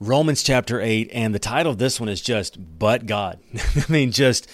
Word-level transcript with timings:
Romans 0.00 0.44
chapter 0.44 0.80
8, 0.80 1.10
and 1.12 1.34
the 1.34 1.40
title 1.40 1.72
of 1.72 1.78
this 1.78 1.98
one 1.98 2.08
is 2.08 2.20
just 2.20 2.78
But 2.78 3.06
God. 3.06 3.40
I 3.76 3.84
mean, 3.88 4.12
just 4.12 4.48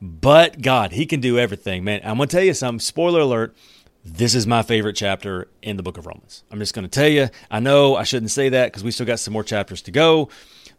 But 0.00 0.62
God. 0.62 0.92
He 0.92 1.04
can 1.04 1.20
do 1.20 1.38
everything, 1.38 1.84
man. 1.84 2.00
I'm 2.02 2.16
going 2.16 2.28
to 2.28 2.36
tell 2.36 2.44
you 2.44 2.54
something. 2.54 2.80
Spoiler 2.80 3.20
alert. 3.20 3.54
This 4.02 4.34
is 4.34 4.46
my 4.46 4.62
favorite 4.62 4.96
chapter 4.96 5.48
in 5.60 5.76
the 5.76 5.82
book 5.82 5.98
of 5.98 6.06
Romans. 6.06 6.42
I'm 6.50 6.58
just 6.58 6.72
going 6.72 6.84
to 6.84 6.88
tell 6.88 7.08
you. 7.08 7.28
I 7.50 7.60
know 7.60 7.96
I 7.96 8.04
shouldn't 8.04 8.30
say 8.30 8.48
that 8.48 8.68
because 8.68 8.82
we 8.82 8.90
still 8.90 9.04
got 9.04 9.20
some 9.20 9.34
more 9.34 9.44
chapters 9.44 9.82
to 9.82 9.90
go. 9.90 10.30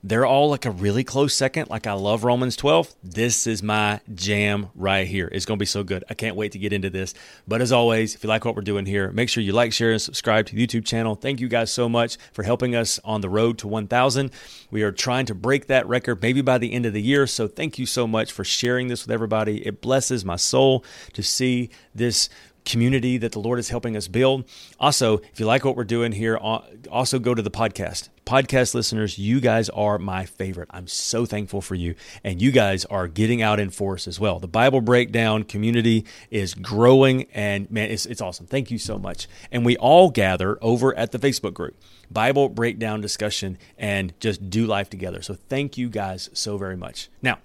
They're 0.03 0.25
all 0.25 0.49
like 0.49 0.65
a 0.65 0.71
really 0.71 1.03
close 1.03 1.35
second. 1.35 1.69
Like 1.69 1.85
I 1.85 1.93
love 1.93 2.23
Romans 2.23 2.55
12. 2.55 2.95
This 3.03 3.45
is 3.45 3.61
my 3.61 3.99
jam 4.15 4.69
right 4.73 5.05
here. 5.05 5.29
It's 5.31 5.45
going 5.45 5.57
to 5.57 5.61
be 5.61 5.67
so 5.67 5.83
good. 5.83 6.03
I 6.09 6.15
can't 6.15 6.35
wait 6.35 6.53
to 6.53 6.59
get 6.59 6.73
into 6.73 6.89
this. 6.89 7.13
But 7.47 7.61
as 7.61 7.71
always, 7.71 8.15
if 8.15 8.23
you 8.23 8.29
like 8.29 8.43
what 8.43 8.55
we're 8.55 8.63
doing 8.63 8.87
here, 8.87 9.11
make 9.11 9.29
sure 9.29 9.43
you 9.43 9.53
like, 9.53 9.73
share, 9.73 9.91
and 9.91 10.01
subscribe 10.01 10.47
to 10.47 10.55
the 10.55 10.65
YouTube 10.65 10.85
channel. 10.85 11.13
Thank 11.13 11.39
you 11.39 11.47
guys 11.47 11.71
so 11.71 11.87
much 11.87 12.17
for 12.33 12.41
helping 12.41 12.75
us 12.75 12.99
on 13.05 13.21
the 13.21 13.29
road 13.29 13.59
to 13.59 13.67
1,000. 13.67 14.31
We 14.71 14.81
are 14.81 14.91
trying 14.91 15.27
to 15.27 15.35
break 15.35 15.67
that 15.67 15.87
record 15.87 16.21
maybe 16.23 16.41
by 16.41 16.57
the 16.57 16.73
end 16.73 16.87
of 16.87 16.93
the 16.93 17.01
year. 17.01 17.27
So 17.27 17.47
thank 17.47 17.77
you 17.77 17.85
so 17.85 18.07
much 18.07 18.31
for 18.31 18.43
sharing 18.43 18.87
this 18.87 19.05
with 19.05 19.13
everybody. 19.13 19.65
It 19.67 19.81
blesses 19.81 20.26
my 20.26 20.35
soul 20.35 20.83
to 21.13 21.21
see 21.21 21.70
this 21.93 22.27
community 22.65 23.17
that 23.17 23.31
the 23.31 23.39
Lord 23.39 23.59
is 23.59 23.70
helping 23.70 23.95
us 23.95 24.07
build. 24.07 24.45
Also, 24.79 25.17
if 25.17 25.39
you 25.39 25.45
like 25.45 25.65
what 25.65 25.76
we're 25.76 25.83
doing 25.83 26.11
here, 26.11 26.37
uh, 26.41 26.61
also 26.91 27.20
go 27.20 27.33
to 27.33 27.41
the 27.41 27.51
podcast. 27.51 28.09
Podcast 28.32 28.74
listeners, 28.74 29.18
you 29.18 29.41
guys 29.41 29.68
are 29.71 29.99
my 29.99 30.24
favorite. 30.24 30.70
I'm 30.71 30.87
so 30.87 31.26
thankful 31.26 31.60
for 31.60 31.76
you. 31.76 31.96
And 32.24 32.41
you 32.41 32.51
guys 32.51 32.85
are 32.85 33.10
getting 33.10 33.41
out 33.41 33.60
in 33.60 33.71
force 33.71 34.07
as 34.07 34.21
well. 34.21 34.40
The 34.40 34.48
Bible 34.48 34.79
breakdown 34.79 35.43
community 35.43 36.05
is 36.29 36.54
growing 36.54 37.23
and 37.34 37.70
man, 37.70 37.91
it's, 37.91 38.05
it's 38.05 38.21
awesome. 38.21 38.46
Thank 38.46 38.71
you 38.71 38.77
so 38.77 38.98
much. 38.98 39.27
And 39.51 39.65
we 39.65 39.76
all 39.76 40.10
gather 40.10 40.57
over 40.62 40.98
at 40.98 41.12
the 41.12 41.20
Facebook 41.20 41.54
group, 41.54 41.76
Bible 42.10 42.48
breakdown 42.48 43.01
discussion, 43.01 43.57
and 43.77 44.18
just 44.21 44.49
do 44.49 44.66
life 44.66 44.90
together. 44.90 45.21
So 45.21 45.34
thank 45.34 45.77
you 45.77 45.90
guys 45.90 46.29
so 46.32 46.57
very 46.57 46.77
much. 46.77 47.10
Now, 47.21 47.40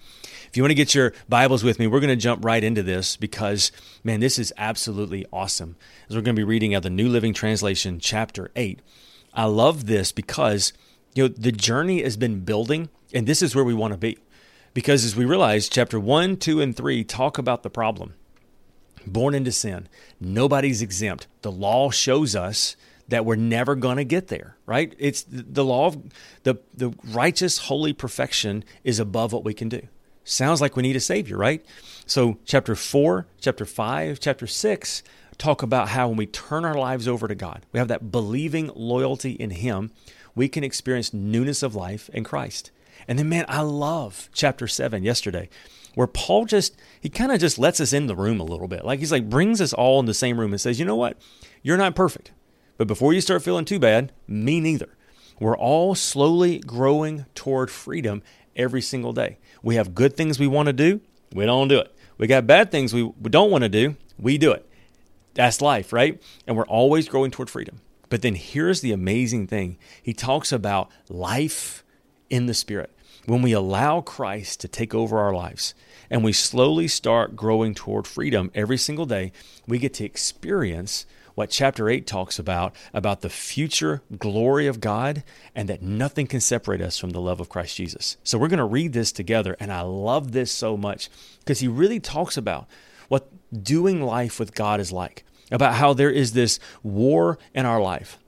if 0.47 0.56
you 0.56 0.62
want 0.62 0.71
to 0.71 0.77
get 0.77 0.95
your 0.95 1.12
Bibles 1.28 1.65
with 1.65 1.81
me, 1.81 1.89
we're 1.89 1.98
going 1.98 2.11
to 2.11 2.15
jump 2.15 2.45
right 2.45 2.62
into 2.62 2.84
this 2.84 3.17
because, 3.17 3.73
man, 4.05 4.21
this 4.21 4.39
is 4.39 4.53
absolutely 4.56 5.27
awesome. 5.33 5.75
As 6.09 6.15
we're 6.15 6.23
going 6.23 6.37
to 6.37 6.41
be 6.41 6.45
reading 6.45 6.77
out 6.77 6.84
the 6.84 6.91
New 6.91 7.09
Living 7.09 7.34
Translation, 7.34 7.98
chapter 7.98 8.53
8. 8.55 8.78
I 9.37 9.45
love 9.45 9.87
this 9.87 10.11
because, 10.11 10.73
you 11.15 11.25
know, 11.25 11.29
the 11.29 11.53
journey 11.53 12.03
has 12.03 12.17
been 12.17 12.41
building, 12.41 12.89
and 13.12 13.27
this 13.27 13.43
is 13.43 13.55
where 13.55 13.65
we 13.65 13.75
want 13.75 13.93
to 13.93 13.98
be. 13.98 14.19
Because 14.73 15.05
as 15.05 15.15
we 15.15 15.27
realize, 15.27 15.69
chapter 15.69 16.01
1, 16.01 16.39
2, 16.39 16.61
and 16.61 16.75
3 16.75 17.05
talk 17.05 17.37
about 17.37 17.62
the 17.62 17.70
problem. 17.70 18.15
Born 19.06 19.34
into 19.34 19.53
sin, 19.53 19.89
nobody's 20.19 20.83
exempt. 20.83 21.28
The 21.43 21.53
law 21.53 21.91
shows 21.91 22.34
us 22.34 22.77
that 23.09 23.25
we're 23.25 23.37
never 23.37 23.77
going 23.77 23.98
to 23.98 24.05
get 24.05 24.28
there, 24.28 24.56
right? 24.67 24.95
It's 24.98 25.25
the 25.28 25.65
law 25.65 25.87
of 25.87 25.98
the, 26.43 26.56
the 26.75 26.93
righteous, 27.05 27.59
holy 27.59 27.93
perfection 27.93 28.65
is 28.83 28.98
above 28.98 29.33
what 29.33 29.45
we 29.45 29.55
can 29.55 29.69
do. 29.69 29.83
Sounds 30.25 30.61
like 30.61 30.75
we 30.75 30.83
need 30.83 30.97
a 30.97 31.00
Savior, 31.00 31.37
right? 31.37 31.65
So, 32.05 32.39
chapter 32.45 32.75
4, 32.75 33.28
chapter 33.41 33.65
5, 33.65 34.19
chapter 34.19 34.47
6 34.49 35.03
talk 35.38 35.62
about 35.62 35.88
how 35.91 36.08
when 36.08 36.16
we 36.16 36.26
turn 36.26 36.64
our 36.64 36.74
lives 36.74 37.06
over 37.06 37.28
to 37.28 37.34
God, 37.34 37.66
we 37.72 37.78
have 37.78 37.88
that 37.88 38.10
believing 38.10 38.70
loyalty 38.74 39.32
in 39.32 39.50
Him, 39.50 39.91
we 40.34 40.48
can 40.48 40.64
experience 40.64 41.14
newness 41.14 41.62
of 41.62 41.74
life 41.74 42.08
in 42.12 42.24
Christ. 42.24 42.70
And 43.08 43.19
then, 43.19 43.28
man, 43.28 43.44
I 43.48 43.60
love 43.60 44.28
chapter 44.32 44.66
7 44.66 45.02
yesterday, 45.02 45.48
where 45.94 46.06
Paul 46.06 46.44
just, 46.44 46.76
he 47.00 47.08
kind 47.08 47.32
of 47.32 47.41
just 47.41 47.58
lets 47.58 47.80
us 47.80 47.92
in 47.92 48.06
the 48.06 48.16
room 48.16 48.41
a 48.41 48.44
little 48.44 48.69
bit. 48.69 48.84
Like 48.84 48.98
he's 48.98 49.12
like, 49.12 49.30
brings 49.30 49.60
us 49.60 49.72
all 49.72 50.00
in 50.00 50.06
the 50.06 50.14
same 50.14 50.38
room 50.38 50.52
and 50.52 50.60
says, 50.60 50.78
you 50.78 50.84
know 50.84 50.97
what? 50.97 51.19
You're 51.62 51.76
not 51.76 51.94
perfect. 51.94 52.32
But 52.76 52.86
before 52.86 53.12
you 53.12 53.20
start 53.20 53.42
feeling 53.42 53.64
too 53.64 53.78
bad, 53.78 54.12
me 54.26 54.60
neither. 54.60 54.97
We're 55.41 55.56
all 55.56 55.94
slowly 55.94 56.58
growing 56.58 57.26
toward 57.34 57.70
freedom 57.70 58.22
every 58.54 58.82
single 58.82 59.12
day. 59.12 59.38
We 59.62 59.76
have 59.76 59.94
good 59.94 60.16
things 60.16 60.38
we 60.38 60.47
want 60.47 60.66
to 60.66 60.72
do, 60.72 61.00
we 61.32 61.44
don't 61.44 61.68
do 61.68 61.78
it. 61.78 61.94
We 62.18 62.26
got 62.26 62.47
bad 62.47 62.70
things 62.70 62.94
we 62.94 63.12
don't 63.22 63.50
want 63.50 63.62
to 63.62 63.68
do, 63.68 63.97
we 64.18 64.38
do 64.38 64.53
it. 64.53 64.68
That's 65.36 65.60
life, 65.60 65.92
right? 65.92 66.20
And 66.47 66.56
we're 66.56 66.66
always 66.66 67.08
growing 67.08 67.30
toward 67.30 67.50
freedom. 67.50 67.80
But 68.08 68.22
then 68.22 68.34
here's 68.34 68.80
the 68.80 68.92
amazing 68.92 69.47
thing 69.47 69.78
he 70.02 70.12
talks 70.12 70.50
about 70.50 70.91
life 71.08 71.84
in 72.30 72.47
the 72.47 72.54
Spirit. 72.54 72.91
When 73.26 73.42
we 73.42 73.52
allow 73.52 74.00
Christ 74.00 74.60
to 74.60 74.69
take 74.69 74.94
over 74.94 75.19
our 75.19 75.34
lives 75.34 75.74
and 76.08 76.24
we 76.24 76.32
slowly 76.32 76.88
start 76.88 77.36
growing 77.36 77.74
toward 77.74 78.06
freedom 78.06 78.50
every 78.54 78.78
single 78.78 79.06
day, 79.06 79.32
we 79.66 79.78
get 79.78 79.94
to 79.94 80.04
experience 80.04 81.06
what 81.34 81.50
chapter 81.50 81.91
8 81.91 82.06
talks 82.06 82.38
about 82.38 82.74
about 82.94 83.20
the 83.20 83.28
future 83.28 84.03
glory 84.18 84.66
of 84.66 84.80
God 84.80 85.22
and 85.54 85.68
that 85.68 85.82
nothing 85.82 86.26
can 86.26 86.41
separate 86.41 86.80
us 86.80 86.98
from 86.98 87.10
the 87.10 87.20
love 87.20 87.41
of 87.41 87.50
Christ 87.50 87.76
Jesus. 87.76 88.16
So 88.24 88.38
we're 88.38 88.48
going 88.48 88.58
to 88.58 88.64
read 88.64 88.94
this 88.94 89.12
together 89.12 89.54
and 89.60 89.70
I 89.72 89.82
love 89.82 90.32
this 90.32 90.50
so 90.50 90.76
much 90.76 91.10
because 91.41 91.58
he 91.58 91.68
really 91.68 92.00
talks 92.00 92.38
about 92.38 92.68
what 93.09 93.31
doing 93.53 94.03
life 94.03 94.39
with 94.39 94.55
God 94.55 94.81
is 94.81 94.93
like, 94.93 95.25
about 95.50 95.75
how 95.75 95.93
there 95.93 96.11
is 96.11 96.33
this 96.33 96.59
war 96.83 97.39
in 97.55 97.67
our 97.67 97.81
life 97.81 98.19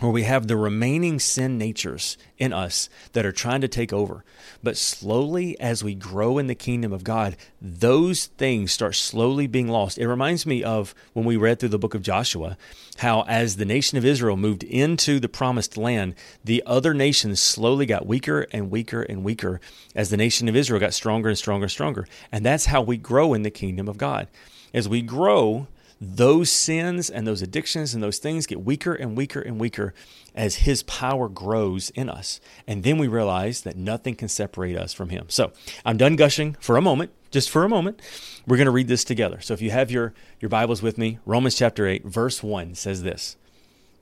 where 0.00 0.12
we 0.12 0.24
have 0.24 0.46
the 0.46 0.56
remaining 0.56 1.18
sin 1.18 1.56
natures 1.56 2.18
in 2.38 2.52
us 2.52 2.88
that 3.12 3.24
are 3.24 3.32
trying 3.32 3.62
to 3.62 3.68
take 3.68 3.92
over. 3.92 4.24
But 4.62 4.76
slowly, 4.76 5.58
as 5.58 5.82
we 5.82 5.94
grow 5.94 6.38
in 6.38 6.46
the 6.48 6.54
kingdom 6.54 6.92
of 6.92 7.04
God, 7.04 7.36
those 7.60 8.26
things 8.26 8.72
start 8.72 8.94
slowly 8.94 9.46
being 9.46 9.68
lost. 9.68 9.98
It 9.98 10.08
reminds 10.08 10.44
me 10.44 10.62
of 10.62 10.94
when 11.14 11.24
we 11.24 11.36
read 11.36 11.58
through 11.58 11.70
the 11.70 11.78
book 11.78 11.94
of 11.94 12.02
Joshua, 12.02 12.58
how 12.98 13.22
as 13.22 13.56
the 13.56 13.64
nation 13.64 13.96
of 13.96 14.04
Israel 14.04 14.36
moved 14.36 14.62
into 14.64 15.18
the 15.18 15.28
promised 15.28 15.76
land, 15.76 16.14
the 16.44 16.62
other 16.66 16.92
nations 16.92 17.40
slowly 17.40 17.86
got 17.86 18.06
weaker 18.06 18.46
and 18.52 18.70
weaker 18.70 19.02
and 19.02 19.24
weaker 19.24 19.60
as 19.94 20.10
the 20.10 20.16
nation 20.16 20.48
of 20.48 20.56
Israel 20.56 20.80
got 20.80 20.94
stronger 20.94 21.28
and 21.28 21.38
stronger 21.38 21.64
and 21.64 21.72
stronger. 21.72 22.06
And 22.30 22.44
that's 22.44 22.66
how 22.66 22.82
we 22.82 22.96
grow 22.96 23.34
in 23.34 23.42
the 23.42 23.50
kingdom 23.50 23.88
of 23.88 23.98
God. 23.98 24.28
As 24.74 24.88
we 24.88 25.00
grow, 25.00 25.68
those 26.00 26.50
sins 26.50 27.08
and 27.08 27.26
those 27.26 27.42
addictions 27.42 27.94
and 27.94 28.02
those 28.02 28.18
things 28.18 28.46
get 28.46 28.62
weaker 28.62 28.94
and 28.94 29.16
weaker 29.16 29.40
and 29.40 29.58
weaker 29.58 29.94
as 30.34 30.56
His 30.56 30.82
power 30.82 31.28
grows 31.28 31.90
in 31.90 32.10
us. 32.10 32.40
And 32.66 32.82
then 32.82 32.98
we 32.98 33.08
realize 33.08 33.62
that 33.62 33.76
nothing 33.76 34.14
can 34.14 34.28
separate 34.28 34.76
us 34.76 34.92
from 34.92 35.08
Him. 35.08 35.26
So 35.28 35.52
I'm 35.84 35.96
done 35.96 36.16
gushing 36.16 36.56
for 36.60 36.76
a 36.76 36.82
moment, 36.82 37.12
just 37.30 37.50
for 37.50 37.64
a 37.64 37.68
moment. 37.68 38.00
We're 38.46 38.58
going 38.58 38.66
to 38.66 38.72
read 38.72 38.88
this 38.88 39.04
together. 39.04 39.40
So 39.40 39.54
if 39.54 39.62
you 39.62 39.70
have 39.70 39.90
your, 39.90 40.12
your 40.40 40.50
Bibles 40.50 40.82
with 40.82 40.98
me, 40.98 41.18
Romans 41.24 41.54
chapter 41.54 41.86
8, 41.86 42.04
verse 42.04 42.42
1 42.42 42.74
says 42.74 43.02
this 43.02 43.36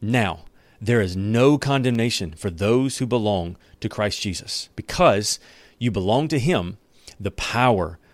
Now, 0.00 0.40
there 0.80 1.00
is 1.00 1.16
no 1.16 1.56
condemnation 1.58 2.32
for 2.32 2.50
those 2.50 2.98
who 2.98 3.06
belong 3.06 3.56
to 3.80 3.88
Christ 3.88 4.20
Jesus, 4.20 4.68
because 4.74 5.38
you 5.78 5.92
belong 5.92 6.26
to 6.28 6.40
Him, 6.40 6.78
the 7.20 7.30
power 7.30 7.98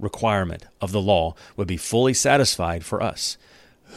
requirement 0.00 0.66
of 0.80 0.92
the 0.92 1.00
law 1.00 1.34
would 1.56 1.68
be 1.68 1.76
fully 1.76 2.14
satisfied 2.14 2.84
for 2.84 3.02
us, 3.02 3.36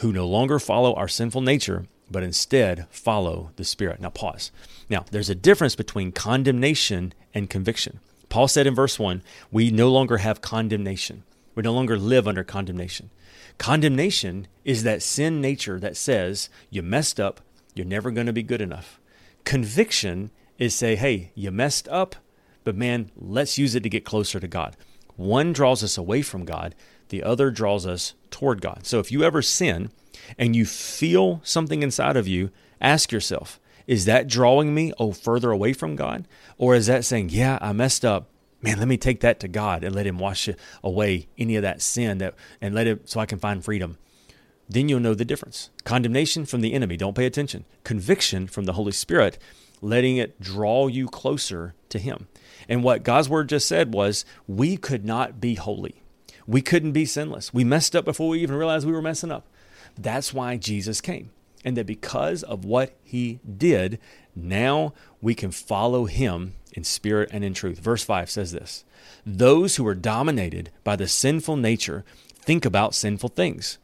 who 0.00 0.12
no 0.12 0.26
longer 0.26 0.58
follow 0.58 0.94
our 0.94 1.08
sinful 1.08 1.40
nature, 1.40 1.86
but 2.10 2.22
instead 2.22 2.86
follow 2.90 3.50
the 3.56 3.64
Spirit. 3.64 4.00
Now, 4.00 4.10
pause. 4.10 4.52
Now, 4.88 5.04
there's 5.10 5.30
a 5.30 5.34
difference 5.34 5.74
between 5.74 6.12
condemnation 6.12 7.14
and 7.32 7.50
conviction. 7.50 8.00
Paul 8.28 8.48
said 8.48 8.66
in 8.66 8.74
verse 8.74 8.98
1 8.98 9.22
we 9.50 9.70
no 9.70 9.90
longer 9.90 10.18
have 10.18 10.40
condemnation. 10.40 11.22
We 11.54 11.62
no 11.62 11.72
longer 11.72 11.96
live 11.96 12.26
under 12.26 12.44
condemnation. 12.44 13.10
Condemnation 13.58 14.48
is 14.64 14.82
that 14.82 15.02
sin 15.02 15.40
nature 15.40 15.78
that 15.78 15.96
says 15.96 16.48
you 16.68 16.82
messed 16.82 17.20
up, 17.20 17.40
you're 17.74 17.86
never 17.86 18.10
going 18.10 18.26
to 18.26 18.32
be 18.32 18.42
good 18.42 18.60
enough. 18.60 18.98
Conviction 19.44 20.30
is 20.58 20.74
say, 20.74 20.96
hey, 20.96 21.30
you 21.34 21.50
messed 21.50 21.88
up, 21.88 22.16
But 22.64 22.76
man, 22.76 23.10
let's 23.14 23.58
use 23.58 23.74
it 23.74 23.82
to 23.82 23.88
get 23.90 24.04
closer 24.04 24.40
to 24.40 24.48
God. 24.48 24.76
One 25.16 25.52
draws 25.52 25.82
us 25.84 25.96
away 25.96 26.22
from 26.22 26.44
God, 26.44 26.74
the 27.08 27.22
other 27.22 27.50
draws 27.50 27.86
us 27.86 28.14
toward 28.30 28.60
God. 28.60 28.86
So 28.86 28.98
if 28.98 29.12
you 29.12 29.22
ever 29.22 29.42
sin 29.42 29.90
and 30.38 30.56
you 30.56 30.64
feel 30.64 31.40
something 31.44 31.82
inside 31.82 32.16
of 32.16 32.26
you, 32.26 32.50
ask 32.80 33.12
yourself, 33.12 33.60
is 33.86 34.06
that 34.06 34.26
drawing 34.26 34.74
me 34.74 34.92
oh 34.98 35.12
further 35.12 35.50
away 35.50 35.72
from 35.72 35.96
God? 35.96 36.26
Or 36.56 36.74
is 36.74 36.86
that 36.86 37.04
saying, 37.04 37.28
yeah, 37.30 37.58
I 37.60 37.72
messed 37.72 38.04
up. 38.04 38.28
Man, 38.62 38.78
let 38.78 38.88
me 38.88 38.96
take 38.96 39.20
that 39.20 39.40
to 39.40 39.48
God 39.48 39.84
and 39.84 39.94
let 39.94 40.06
him 40.06 40.18
wash 40.18 40.48
away 40.82 41.28
any 41.36 41.56
of 41.56 41.62
that 41.62 41.82
sin 41.82 42.18
that 42.18 42.34
and 42.62 42.74
let 42.74 42.86
it 42.86 43.10
so 43.10 43.20
I 43.20 43.26
can 43.26 43.38
find 43.38 43.62
freedom. 43.62 43.98
Then 44.68 44.88
you'll 44.88 45.00
know 45.00 45.12
the 45.12 45.26
difference. 45.26 45.68
Condemnation 45.84 46.46
from 46.46 46.62
the 46.62 46.72
enemy, 46.72 46.96
don't 46.96 47.14
pay 47.14 47.26
attention. 47.26 47.66
Conviction 47.84 48.46
from 48.46 48.64
the 48.64 48.72
Holy 48.72 48.92
Spirit, 48.92 49.36
letting 49.82 50.16
it 50.16 50.40
draw 50.40 50.86
you 50.86 51.08
closer 51.08 51.74
to 51.90 51.98
him. 51.98 52.26
And 52.68 52.82
what 52.82 53.02
God's 53.02 53.28
word 53.28 53.48
just 53.48 53.68
said 53.68 53.92
was, 53.92 54.24
we 54.46 54.76
could 54.76 55.04
not 55.04 55.40
be 55.40 55.54
holy. 55.54 56.02
We 56.46 56.62
couldn't 56.62 56.92
be 56.92 57.06
sinless. 57.06 57.54
We 57.54 57.64
messed 57.64 57.96
up 57.96 58.04
before 58.04 58.28
we 58.28 58.42
even 58.42 58.56
realized 58.56 58.86
we 58.86 58.92
were 58.92 59.02
messing 59.02 59.30
up. 59.30 59.46
That's 59.96 60.34
why 60.34 60.56
Jesus 60.56 61.00
came 61.00 61.30
and 61.64 61.76
that 61.76 61.86
because 61.86 62.42
of 62.42 62.64
what 62.64 62.94
he 63.02 63.40
did, 63.56 63.98
now 64.36 64.92
we 65.22 65.34
can 65.34 65.50
follow 65.50 66.04
him 66.04 66.54
in 66.72 66.84
spirit 66.84 67.30
and 67.32 67.42
in 67.42 67.54
truth. 67.54 67.78
Verse 67.78 68.04
5 68.04 68.28
says 68.28 68.52
this 68.52 68.84
Those 69.24 69.76
who 69.76 69.86
are 69.86 69.94
dominated 69.94 70.70
by 70.84 70.96
the 70.96 71.08
sinful 71.08 71.56
nature 71.56 72.04
think 72.34 72.64
about 72.64 72.94
sinful 72.94 73.30
things, 73.30 73.78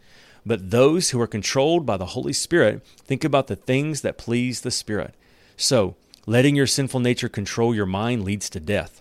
but 0.45 0.71
those 0.71 1.11
who 1.11 1.21
are 1.21 1.27
controlled 1.27 1.87
by 1.87 1.97
the 1.97 2.07
Holy 2.07 2.35
Spirit 2.35 2.85
think 2.99 3.25
about 3.25 3.47
the 3.47 3.57
things 3.57 4.03
that 4.03 4.19
please 4.19 4.61
the 4.61 4.71
Spirit. 4.71 5.15
So, 5.57 5.97
letting 6.31 6.55
your 6.55 6.65
sinful 6.65 7.01
nature 7.01 7.29
control 7.29 7.75
your 7.75 7.85
mind 7.85 8.23
leads 8.23 8.49
to 8.49 8.61
death, 8.61 9.01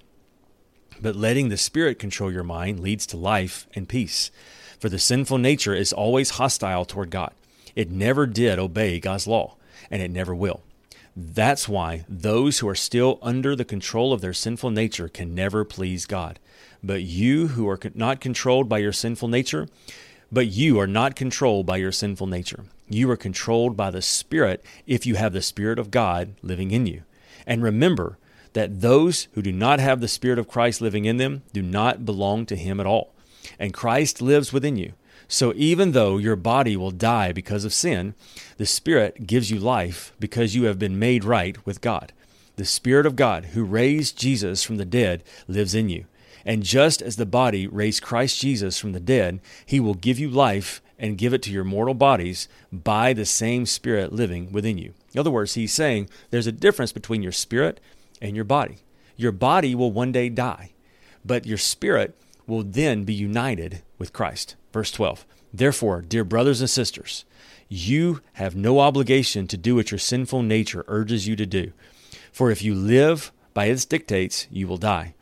but 0.99 1.15
letting 1.15 1.49
the 1.49 1.57
Spirit 1.57 1.99
control 1.99 2.31
your 2.31 2.43
mind 2.43 2.79
leads 2.79 3.05
to 3.05 3.15
life 3.15 3.67
and 3.75 3.87
peace. 3.87 4.31
For 4.79 4.89
the 4.89 4.97
sinful 4.97 5.37
nature 5.37 5.75
is 5.75 5.93
always 5.93 6.31
hostile 6.31 6.85
toward 6.85 7.11
God. 7.11 7.31
It 7.75 7.91
never 7.91 8.25
did 8.25 8.57
obey 8.57 8.99
God's 8.99 9.27
law, 9.27 9.57
and 9.91 10.01
it 10.01 10.09
never 10.09 10.33
will. 10.33 10.63
That's 11.15 11.69
why 11.69 12.03
those 12.09 12.59
who 12.59 12.67
are 12.67 12.73
still 12.73 13.19
under 13.21 13.55
the 13.55 13.63
control 13.63 14.11
of 14.11 14.21
their 14.21 14.33
sinful 14.33 14.71
nature 14.71 15.07
can 15.07 15.35
never 15.35 15.63
please 15.63 16.07
God. 16.07 16.39
But 16.83 17.03
you 17.03 17.49
who 17.49 17.69
are 17.69 17.79
not 17.93 18.21
controlled 18.21 18.67
by 18.67 18.79
your 18.79 18.93
sinful 18.93 19.27
nature, 19.27 19.67
but 20.31 20.47
you 20.47 20.79
are 20.79 20.87
not 20.87 21.15
controlled 21.15 21.67
by 21.67 21.77
your 21.77 21.91
sinful 21.91 22.25
nature. 22.25 22.65
You 22.89 23.07
are 23.11 23.17
controlled 23.17 23.77
by 23.77 23.91
the 23.91 24.01
Spirit 24.01 24.65
if 24.87 25.05
you 25.05 25.13
have 25.13 25.33
the 25.33 25.43
Spirit 25.43 25.77
of 25.77 25.91
God 25.91 26.33
living 26.41 26.71
in 26.71 26.87
you. 26.87 27.03
And 27.45 27.63
remember 27.63 28.17
that 28.53 28.81
those 28.81 29.27
who 29.33 29.41
do 29.41 29.51
not 29.51 29.79
have 29.79 30.01
the 30.01 30.07
Spirit 30.07 30.39
of 30.39 30.47
Christ 30.47 30.81
living 30.81 31.05
in 31.05 31.17
them 31.17 31.43
do 31.53 31.61
not 31.61 32.05
belong 32.05 32.45
to 32.47 32.55
Him 32.55 32.79
at 32.79 32.85
all. 32.85 33.13
And 33.59 33.73
Christ 33.73 34.21
lives 34.21 34.51
within 34.51 34.75
you. 34.75 34.93
So 35.27 35.53
even 35.55 35.91
though 35.91 36.17
your 36.17 36.35
body 36.35 36.75
will 36.75 36.91
die 36.91 37.31
because 37.31 37.63
of 37.63 37.73
sin, 37.73 38.15
the 38.57 38.65
Spirit 38.65 39.27
gives 39.27 39.51
you 39.51 39.59
life 39.59 40.11
because 40.19 40.55
you 40.55 40.63
have 40.63 40.79
been 40.79 40.97
made 40.97 41.23
right 41.23 41.63
with 41.65 41.81
God. 41.81 42.11
The 42.55 42.65
Spirit 42.65 43.05
of 43.05 43.15
God, 43.15 43.45
who 43.45 43.63
raised 43.63 44.17
Jesus 44.17 44.63
from 44.63 44.77
the 44.77 44.85
dead, 44.85 45.23
lives 45.47 45.75
in 45.75 45.87
you. 45.87 46.05
And 46.45 46.63
just 46.63 47.01
as 47.01 47.15
the 47.15 47.25
body 47.27 47.67
raised 47.67 48.01
Christ 48.01 48.41
Jesus 48.41 48.79
from 48.79 48.93
the 48.93 48.99
dead, 48.99 49.39
he 49.65 49.79
will 49.79 49.93
give 49.93 50.17
you 50.17 50.29
life 50.29 50.81
and 50.97 51.17
give 51.17 51.33
it 51.33 51.43
to 51.43 51.51
your 51.51 51.63
mortal 51.63 51.93
bodies 51.93 52.49
by 52.71 53.13
the 53.13 53.25
same 53.25 53.65
Spirit 53.65 54.11
living 54.11 54.51
within 54.51 54.77
you. 54.77 54.93
In 55.13 55.19
other 55.19 55.31
words, 55.31 55.53
he's 55.53 55.73
saying 55.73 56.09
there's 56.29 56.47
a 56.47 56.51
difference 56.51 56.91
between 56.91 57.23
your 57.23 57.31
spirit 57.31 57.79
and 58.21 58.35
your 58.35 58.45
body. 58.45 58.79
Your 59.15 59.31
body 59.31 59.75
will 59.75 59.91
one 59.91 60.11
day 60.11 60.29
die, 60.29 60.71
but 61.25 61.45
your 61.45 61.57
spirit 61.57 62.15
will 62.47 62.63
then 62.63 63.03
be 63.03 63.13
united 63.13 63.81
with 63.97 64.13
Christ. 64.13 64.55
Verse 64.71 64.91
12 64.91 65.25
Therefore, 65.53 66.01
dear 66.01 66.23
brothers 66.23 66.61
and 66.61 66.69
sisters, 66.69 67.25
you 67.67 68.21
have 68.33 68.55
no 68.55 68.79
obligation 68.79 69.47
to 69.47 69.57
do 69.57 69.75
what 69.75 69.91
your 69.91 69.99
sinful 69.99 70.41
nature 70.41 70.85
urges 70.87 71.27
you 71.27 71.35
to 71.35 71.45
do. 71.45 71.71
For 72.31 72.51
if 72.51 72.63
you 72.63 72.73
live 72.73 73.31
by 73.53 73.65
its 73.65 73.85
dictates, 73.85 74.47
you 74.49 74.67
will 74.67 74.77
die. 74.77 75.15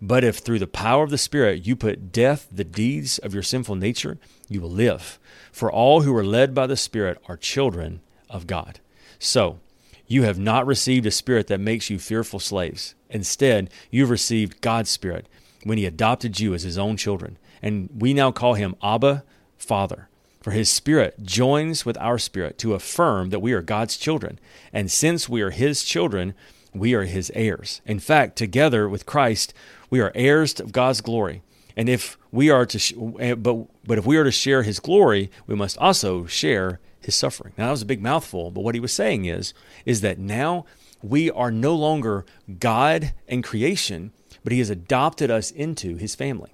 But 0.00 0.24
if 0.24 0.38
through 0.38 0.58
the 0.58 0.66
power 0.66 1.04
of 1.04 1.10
the 1.10 1.18
Spirit 1.18 1.66
you 1.66 1.76
put 1.76 2.12
death 2.12 2.46
the 2.50 2.64
deeds 2.64 3.18
of 3.18 3.32
your 3.32 3.42
sinful 3.42 3.76
nature, 3.76 4.18
you 4.48 4.60
will 4.60 4.70
live. 4.70 5.18
For 5.52 5.72
all 5.72 6.02
who 6.02 6.14
are 6.14 6.24
led 6.24 6.54
by 6.54 6.66
the 6.66 6.76
Spirit 6.76 7.18
are 7.26 7.36
children 7.36 8.00
of 8.28 8.46
God. 8.46 8.80
So, 9.18 9.58
you 10.06 10.22
have 10.24 10.38
not 10.38 10.66
received 10.66 11.06
a 11.06 11.10
spirit 11.10 11.46
that 11.46 11.60
makes 11.60 11.88
you 11.88 11.98
fearful 11.98 12.40
slaves. 12.40 12.94
Instead, 13.08 13.70
you've 13.90 14.10
received 14.10 14.60
God's 14.60 14.90
Spirit 14.90 15.26
when 15.62 15.78
He 15.78 15.86
adopted 15.86 16.38
you 16.40 16.52
as 16.52 16.62
His 16.62 16.76
own 16.76 16.96
children 16.96 17.38
and 17.64 17.88
we 17.96 18.12
now 18.12 18.30
call 18.30 18.54
him 18.54 18.76
Abba, 18.82 19.24
Father. 19.56 20.10
For 20.42 20.50
his 20.50 20.68
spirit 20.68 21.22
joins 21.22 21.86
with 21.86 21.96
our 21.96 22.18
spirit 22.18 22.58
to 22.58 22.74
affirm 22.74 23.30
that 23.30 23.40
we 23.40 23.54
are 23.54 23.62
God's 23.62 23.96
children. 23.96 24.38
And 24.70 24.90
since 24.90 25.30
we 25.30 25.40
are 25.40 25.48
his 25.48 25.82
children, 25.82 26.34
we 26.74 26.92
are 26.92 27.04
his 27.04 27.32
heirs. 27.34 27.80
In 27.86 28.00
fact, 28.00 28.36
together 28.36 28.86
with 28.86 29.06
Christ, 29.06 29.54
we 29.88 29.98
are 30.00 30.12
heirs 30.14 30.60
of 30.60 30.72
God's 30.72 31.00
glory. 31.00 31.40
And 31.76 31.88
if 31.88 32.16
we 32.30 32.50
are 32.50 32.66
to, 32.66 33.16
eh, 33.18 33.34
but, 33.34 33.66
but 33.84 33.98
if 33.98 34.06
we 34.06 34.16
are 34.16 34.24
to 34.24 34.30
share 34.30 34.62
his 34.62 34.80
glory, 34.80 35.30
we 35.46 35.54
must 35.54 35.76
also 35.78 36.26
share 36.26 36.80
his 37.00 37.14
suffering. 37.14 37.52
Now 37.56 37.66
that 37.66 37.72
was 37.72 37.82
a 37.82 37.86
big 37.86 38.02
mouthful, 38.02 38.50
but 38.50 38.62
what 38.62 38.74
he 38.74 38.80
was 38.80 38.92
saying 38.92 39.24
is, 39.24 39.54
is 39.84 40.00
that 40.00 40.18
now 40.18 40.64
we 41.02 41.30
are 41.30 41.50
no 41.50 41.74
longer 41.74 42.24
God 42.58 43.12
and 43.28 43.44
creation, 43.44 44.12
but 44.42 44.52
he 44.52 44.58
has 44.60 44.70
adopted 44.70 45.30
us 45.30 45.50
into 45.50 45.96
his 45.96 46.14
family. 46.14 46.50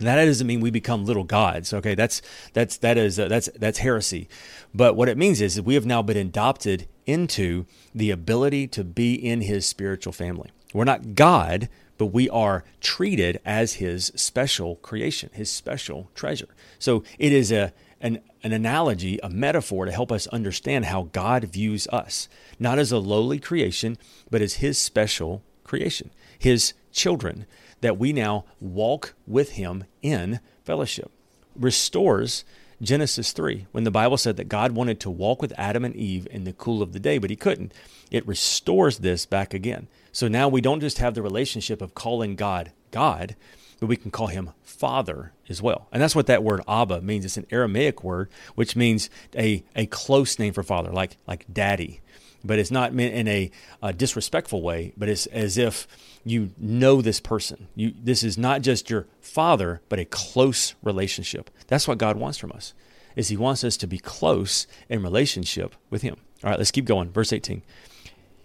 That 0.00 0.24
doesn't 0.24 0.46
mean 0.46 0.60
we 0.60 0.70
become 0.70 1.04
little 1.04 1.24
gods. 1.24 1.72
Okay, 1.72 1.94
that's 1.94 2.22
that's 2.54 2.78
that 2.78 2.96
is 2.96 3.20
uh, 3.20 3.28
that's 3.28 3.48
that's 3.54 3.78
heresy. 3.78 4.28
But 4.74 4.96
what 4.96 5.08
it 5.08 5.18
means 5.18 5.40
is 5.40 5.56
that 5.56 5.64
we 5.64 5.74
have 5.74 5.84
now 5.84 6.00
been 6.00 6.16
adopted 6.16 6.88
into 7.04 7.66
the 7.94 8.10
ability 8.10 8.68
to 8.68 8.84
be 8.84 9.14
in 9.14 9.42
His 9.42 9.66
spiritual 9.66 10.12
family. 10.12 10.50
We're 10.72 10.84
not 10.84 11.14
God, 11.14 11.68
but 12.02 12.12
we 12.12 12.28
are 12.30 12.64
treated 12.80 13.40
as 13.44 13.74
His 13.74 14.10
special 14.16 14.74
creation, 14.76 15.30
His 15.32 15.48
special 15.48 16.10
treasure. 16.16 16.48
So 16.80 17.04
it 17.16 17.32
is 17.32 17.52
a 17.52 17.72
an, 18.00 18.18
an 18.42 18.52
analogy, 18.52 19.20
a 19.22 19.30
metaphor 19.30 19.84
to 19.84 19.92
help 19.92 20.10
us 20.10 20.26
understand 20.26 20.86
how 20.86 21.04
God 21.12 21.44
views 21.44 21.86
us, 21.92 22.28
not 22.58 22.80
as 22.80 22.90
a 22.90 22.98
lowly 22.98 23.38
creation, 23.38 23.96
but 24.28 24.42
as 24.42 24.54
His 24.54 24.76
special 24.78 25.44
creation, 25.62 26.10
His 26.36 26.74
children 26.90 27.46
that 27.82 27.98
we 27.98 28.12
now 28.12 28.46
walk 28.60 29.14
with 29.24 29.52
him 29.52 29.84
in 30.02 30.40
fellowship. 30.64 31.12
Restores 31.54 32.44
Genesis 32.82 33.32
3, 33.32 33.66
when 33.70 33.84
the 33.84 33.90
Bible 33.92 34.16
said 34.16 34.36
that 34.36 34.48
God 34.48 34.72
wanted 34.72 34.98
to 35.00 35.10
walk 35.10 35.40
with 35.40 35.52
Adam 35.56 35.84
and 35.84 35.94
Eve 35.94 36.26
in 36.30 36.42
the 36.44 36.52
cool 36.52 36.82
of 36.82 36.92
the 36.92 36.98
day, 36.98 37.18
but 37.18 37.30
he 37.30 37.36
couldn't. 37.36 37.72
It 38.10 38.26
restores 38.26 38.98
this 38.98 39.24
back 39.24 39.54
again. 39.54 39.86
So 40.10 40.26
now 40.26 40.48
we 40.48 40.60
don't 40.60 40.80
just 40.80 40.98
have 40.98 41.14
the 41.14 41.22
relationship 41.22 41.80
of 41.80 41.94
calling 41.94 42.34
God 42.34 42.72
God, 42.90 43.36
but 43.78 43.86
we 43.86 43.96
can 43.96 44.10
call 44.10 44.26
him 44.26 44.50
Father 44.62 45.32
as 45.48 45.62
well. 45.62 45.86
And 45.92 46.02
that's 46.02 46.16
what 46.16 46.26
that 46.26 46.42
word 46.42 46.62
Abba 46.66 47.00
means. 47.02 47.24
It's 47.24 47.36
an 47.36 47.46
Aramaic 47.50 48.02
word, 48.02 48.28
which 48.56 48.74
means 48.74 49.08
a, 49.36 49.64
a 49.76 49.86
close 49.86 50.38
name 50.38 50.52
for 50.52 50.62
father, 50.62 50.90
like, 50.90 51.16
like 51.26 51.46
daddy 51.52 52.00
but 52.44 52.58
it's 52.58 52.70
not 52.70 52.92
meant 52.92 53.14
in 53.14 53.28
a, 53.28 53.50
a, 53.82 53.92
disrespectful 53.92 54.62
way, 54.62 54.92
but 54.96 55.08
it's 55.08 55.26
as 55.26 55.56
if 55.56 55.86
you 56.24 56.50
know 56.58 57.02
this 57.02 57.20
person. 57.20 57.68
You, 57.74 57.92
this 58.00 58.22
is 58.22 58.38
not 58.38 58.62
just 58.62 58.90
your 58.90 59.06
father, 59.20 59.80
but 59.88 59.98
a 59.98 60.04
close 60.04 60.74
relationship. 60.82 61.50
That's 61.66 61.88
what 61.88 61.98
God 61.98 62.16
wants 62.16 62.38
from 62.38 62.52
us, 62.52 62.74
is 63.16 63.28
he 63.28 63.36
wants 63.36 63.64
us 63.64 63.76
to 63.78 63.86
be 63.86 63.98
close 63.98 64.66
in 64.88 65.02
relationship 65.02 65.74
with 65.90 66.02
him. 66.02 66.16
All 66.44 66.50
right, 66.50 66.58
let's 66.58 66.70
keep 66.70 66.84
going. 66.84 67.10
Verse 67.10 67.32
18. 67.32 67.62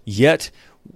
Yet 0.06 0.52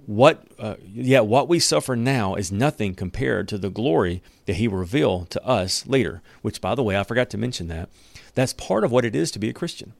what 0.06 0.46
uh, 0.58 0.76
yet 0.82 1.26
what 1.26 1.48
we 1.48 1.58
suffer 1.58 1.94
now 1.94 2.34
is 2.34 2.50
nothing 2.50 2.94
compared 2.94 3.46
to 3.48 3.58
the 3.58 3.68
glory 3.68 4.22
that 4.46 4.54
he 4.54 4.66
will 4.66 4.78
reveal 4.78 5.26
to 5.26 5.44
us 5.44 5.86
later, 5.86 6.22
which 6.40 6.60
by 6.60 6.74
the 6.74 6.82
way, 6.82 6.98
I 6.98 7.04
forgot 7.04 7.28
to 7.30 7.38
mention 7.38 7.68
that. 7.68 7.90
That's 8.34 8.54
part 8.54 8.84
of 8.84 8.90
what 8.90 9.04
it 9.04 9.14
is 9.14 9.30
to 9.32 9.38
be 9.38 9.50
a 9.50 9.54
Christian 9.54 9.92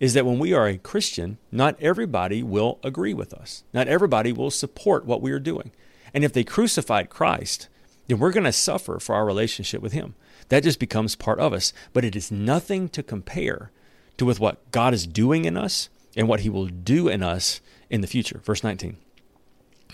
is 0.00 0.14
that 0.14 0.24
when 0.24 0.38
we 0.38 0.52
are 0.52 0.68
a 0.68 0.78
Christian, 0.78 1.38
not 1.50 1.76
everybody 1.80 2.42
will 2.42 2.78
agree 2.84 3.14
with 3.14 3.32
us. 3.32 3.64
Not 3.72 3.88
everybody 3.88 4.32
will 4.32 4.50
support 4.50 5.04
what 5.04 5.20
we 5.20 5.32
are 5.32 5.40
doing. 5.40 5.72
And 6.12 6.24
if 6.24 6.32
they 6.32 6.44
crucified 6.44 7.10
Christ, 7.10 7.68
then 8.06 8.18
we're 8.18 8.32
going 8.32 8.44
to 8.44 8.52
suffer 8.52 8.98
for 8.98 9.14
our 9.14 9.24
relationship 9.24 9.82
with 9.82 9.92
Him. 9.92 10.14
That 10.48 10.62
just 10.62 10.80
becomes 10.80 11.14
part 11.14 11.38
of 11.38 11.52
us. 11.52 11.72
But 11.92 12.04
it 12.04 12.16
is 12.16 12.32
nothing 12.32 12.88
to 12.90 13.02
compare 13.02 13.70
to 14.16 14.24
with 14.24 14.40
what 14.40 14.70
God 14.70 14.94
is 14.94 15.06
doing 15.06 15.44
in 15.44 15.56
us 15.56 15.88
and 16.16 16.28
what 16.28 16.40
He 16.40 16.48
will 16.48 16.66
do 16.66 17.08
in 17.08 17.22
us 17.22 17.60
in 17.90 18.00
the 18.00 18.06
future. 18.06 18.40
Verse 18.44 18.64
19. 18.64 18.96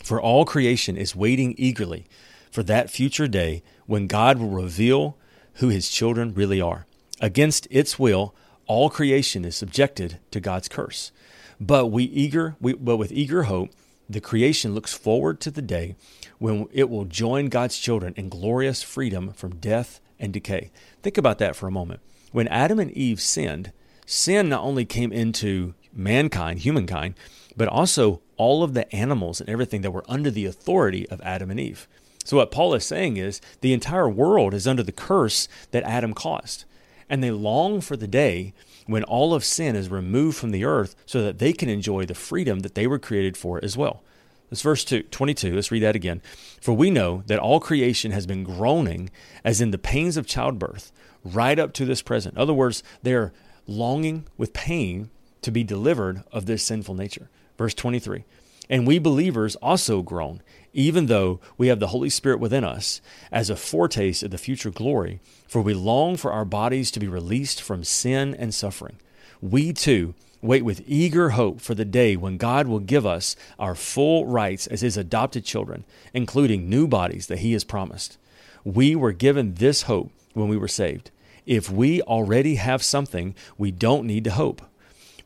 For 0.02 0.20
all 0.20 0.44
creation 0.44 0.96
is 0.96 1.16
waiting 1.16 1.54
eagerly 1.56 2.06
for 2.50 2.62
that 2.62 2.90
future 2.90 3.26
day 3.26 3.62
when 3.86 4.06
God 4.06 4.38
will 4.38 4.50
reveal 4.50 5.16
who 5.54 5.68
His 5.68 5.88
children 5.88 6.34
really 6.34 6.60
are. 6.60 6.86
Against 7.20 7.66
its 7.70 7.98
will, 7.98 8.34
all 8.66 8.90
creation 8.90 9.44
is 9.44 9.56
subjected 9.56 10.18
to 10.30 10.40
God's 10.40 10.68
curse. 10.68 11.12
But 11.60 11.86
we 11.86 12.04
eager, 12.04 12.56
we, 12.60 12.74
but 12.74 12.96
with 12.96 13.12
eager 13.12 13.44
hope, 13.44 13.70
The 14.08 14.20
creation 14.20 14.74
looks 14.74 14.92
forward 14.92 15.40
to 15.40 15.50
the 15.50 15.62
day 15.62 15.96
when 16.38 16.68
it 16.72 16.90
will 16.90 17.04
join 17.04 17.46
God's 17.46 17.78
children 17.78 18.14
in 18.16 18.28
glorious 18.28 18.82
freedom 18.82 19.32
from 19.32 19.56
death 19.56 20.00
and 20.18 20.32
decay. 20.32 20.70
Think 21.02 21.16
about 21.16 21.38
that 21.38 21.56
for 21.56 21.66
a 21.66 21.72
moment. 21.72 22.00
When 22.32 22.48
Adam 22.48 22.78
and 22.78 22.90
Eve 22.92 23.20
sinned, 23.20 23.72
sin 24.06 24.48
not 24.48 24.62
only 24.62 24.84
came 24.84 25.12
into 25.12 25.74
mankind, 25.92 26.60
humankind, 26.60 27.14
but 27.56 27.68
also 27.68 28.20
all 28.36 28.62
of 28.62 28.74
the 28.74 28.92
animals 28.94 29.40
and 29.40 29.48
everything 29.48 29.82
that 29.82 29.92
were 29.92 30.04
under 30.08 30.30
the 30.30 30.46
authority 30.46 31.08
of 31.08 31.20
Adam 31.22 31.50
and 31.50 31.60
Eve. 31.60 31.88
So, 32.24 32.38
what 32.38 32.50
Paul 32.50 32.74
is 32.74 32.84
saying 32.84 33.16
is 33.16 33.40
the 33.60 33.72
entire 33.72 34.08
world 34.08 34.54
is 34.54 34.66
under 34.66 34.82
the 34.82 34.92
curse 34.92 35.46
that 35.70 35.84
Adam 35.84 36.14
caused. 36.14 36.64
And 37.08 37.22
they 37.22 37.30
long 37.30 37.80
for 37.80 37.96
the 37.96 38.08
day 38.08 38.54
when 38.86 39.04
all 39.04 39.34
of 39.34 39.44
sin 39.44 39.76
is 39.76 39.88
removed 39.88 40.36
from 40.36 40.50
the 40.50 40.64
earth 40.64 40.94
so 41.06 41.22
that 41.22 41.38
they 41.38 41.52
can 41.52 41.68
enjoy 41.68 42.04
the 42.04 42.14
freedom 42.14 42.60
that 42.60 42.74
they 42.74 42.86
were 42.86 42.98
created 42.98 43.36
for 43.36 43.60
as 43.62 43.76
well. 43.76 44.02
This 44.50 44.62
verse 44.62 44.84
two, 44.84 45.02
22, 45.02 45.54
let's 45.54 45.70
read 45.70 45.82
that 45.82 45.96
again. 45.96 46.22
For 46.60 46.72
we 46.72 46.90
know 46.90 47.22
that 47.26 47.38
all 47.38 47.60
creation 47.60 48.12
has 48.12 48.26
been 48.26 48.44
groaning 48.44 49.10
as 49.42 49.60
in 49.60 49.70
the 49.70 49.78
pains 49.78 50.16
of 50.16 50.26
childbirth 50.26 50.92
right 51.24 51.58
up 51.58 51.72
to 51.74 51.84
this 51.84 52.02
present. 52.02 52.36
In 52.36 52.40
other 52.40 52.54
words, 52.54 52.82
they're 53.02 53.32
longing 53.66 54.26
with 54.36 54.52
pain 54.52 55.10
to 55.42 55.50
be 55.50 55.64
delivered 55.64 56.22
of 56.30 56.46
this 56.46 56.62
sinful 56.62 56.94
nature. 56.94 57.28
Verse 57.56 57.74
23 57.74 58.24
And 58.68 58.86
we 58.86 58.98
believers 58.98 59.56
also 59.56 60.02
groan, 60.02 60.42
even 60.74 61.06
though 61.06 61.40
we 61.56 61.68
have 61.68 61.80
the 61.80 61.86
Holy 61.86 62.10
Spirit 62.10 62.40
within 62.40 62.64
us, 62.64 63.00
as 63.32 63.48
a 63.48 63.56
foretaste 63.56 64.22
of 64.22 64.30
the 64.30 64.38
future 64.38 64.70
glory, 64.70 65.20
for 65.48 65.62
we 65.62 65.72
long 65.72 66.16
for 66.16 66.32
our 66.32 66.44
bodies 66.44 66.90
to 66.90 67.00
be 67.00 67.08
released 67.08 67.62
from 67.62 67.84
sin 67.84 68.34
and 68.34 68.52
suffering. 68.52 68.96
We 69.40 69.72
too 69.72 70.14
wait 70.42 70.64
with 70.64 70.82
eager 70.86 71.30
hope 71.30 71.60
for 71.60 71.74
the 71.74 71.84
day 71.84 72.16
when 72.16 72.36
God 72.36 72.66
will 72.66 72.80
give 72.80 73.06
us 73.06 73.34
our 73.58 73.74
full 73.74 74.26
rights 74.26 74.66
as 74.66 74.82
His 74.82 74.96
adopted 74.96 75.44
children, 75.44 75.84
including 76.12 76.68
new 76.68 76.86
bodies 76.86 77.28
that 77.28 77.38
He 77.38 77.52
has 77.52 77.64
promised. 77.64 78.18
We 78.64 78.94
were 78.94 79.12
given 79.12 79.54
this 79.54 79.82
hope 79.82 80.10
when 80.34 80.48
we 80.48 80.56
were 80.56 80.68
saved. 80.68 81.10
If 81.46 81.70
we 81.70 82.02
already 82.02 82.56
have 82.56 82.82
something, 82.82 83.34
we 83.56 83.70
don't 83.70 84.06
need 84.06 84.24
to 84.24 84.32
hope. 84.32 84.60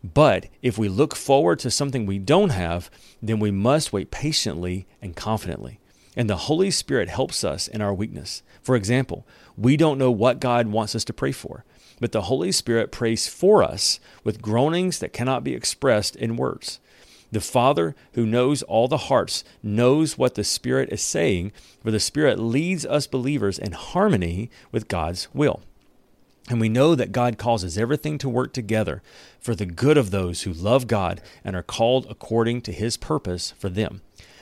But 0.05 0.47
if 0.63 0.79
we 0.79 0.89
look 0.89 1.17
forward 1.17 1.59
to 1.61 1.71
something 1.71 2.07
we 2.07 2.19
don't 2.19 2.51
have, 2.51 2.91
then 3.21 3.41
we 3.41 3.51
must 3.51 3.93
wait 3.93 4.11
patiently 4.11 4.87
and 5.03 5.17
confidently. 5.17 5.81
And 6.17 6.29
the 6.29 6.37
Holy 6.37 6.71
Spirit 6.71 7.09
helps 7.09 7.45
us 7.45 7.69
in 7.69 7.81
our 7.81 7.95
weakness. 7.95 8.43
For 8.63 8.77
example, 8.77 9.27
we 9.57 9.77
don't 9.77 9.99
know 9.99 10.11
what 10.11 10.41
God 10.41 10.69
wants 10.69 10.95
us 10.95 11.05
to 11.05 11.13
pray 11.13 11.33
for, 11.33 11.65
but 12.01 12.13
the 12.13 12.23
Holy 12.23 12.53
Spirit 12.53 12.93
prays 12.93 13.29
for 13.29 13.63
us 13.63 13.99
with 14.25 14.43
groanings 14.43 14.99
that 15.01 15.13
cannot 15.13 15.45
be 15.45 15.55
expressed 15.55 16.17
in 16.17 16.37
words. 16.37 16.81
The 17.31 17.41
Father, 17.41 17.95
who 18.15 18.25
knows 18.25 18.63
all 18.63 18.89
the 18.89 18.97
hearts, 18.97 19.45
knows 19.63 20.17
what 20.17 20.35
the 20.35 20.45
Spirit 20.45 20.89
is 20.91 21.03
saying, 21.03 21.53
for 21.83 21.91
the 21.91 22.01
Spirit 22.01 22.39
leads 22.39 22.87
us 22.87 23.07
believers 23.07 23.59
in 23.59 23.73
harmony 23.73 24.51
with 24.73 24.89
God's 24.89 25.29
will. 25.35 25.61
And 26.49 26.61
we 26.61 26.69
know 26.69 26.95
that 26.95 27.13
God 27.13 27.37
causes 27.37 27.77
everything 27.77 28.17
to 28.19 28.29
work 28.29 28.53
together 28.53 29.03
for 29.39 29.55
the 29.55 29.67
good 29.67 29.99
of 29.99 30.11
those 30.11 30.43
who 30.43 30.53
love 30.53 30.87
God 30.87 31.21
and 31.45 31.55
are 31.55 31.63
called 31.63 32.07
according 32.09 32.63
to 32.63 32.73
his 32.73 32.97
purpose 32.97 33.53
for 33.59 33.69
them. 33.69 34.01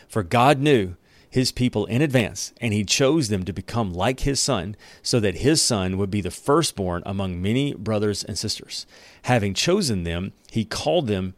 For 0.09 0.23
God 0.23 0.61
knew 0.61 0.95
his 1.29 1.53
people 1.53 1.85
in 1.87 2.01
advance, 2.01 2.55
and 2.61 2.73
he 2.73 2.85
chose 2.85 3.29
them 3.29 3.45
to 3.45 3.53
become 3.53 3.93
like 3.93 4.21
his 4.21 4.41
son, 4.41 4.75
so 5.03 5.21
that 5.21 5.35
his 5.35 5.61
son 5.61 5.99
would 5.99 6.11
be 6.11 6.23
the 6.23 6.31
firstborn 6.31 7.03
among 7.05 7.43
many 7.43 7.75
brothers 7.75 8.25
and 8.25 8.39
sisters. 8.39 8.87
Having 9.23 9.53
chosen 9.53 10.05
them, 10.05 10.33
he 10.51 10.65
called 10.65 11.09
them 11.09 11.35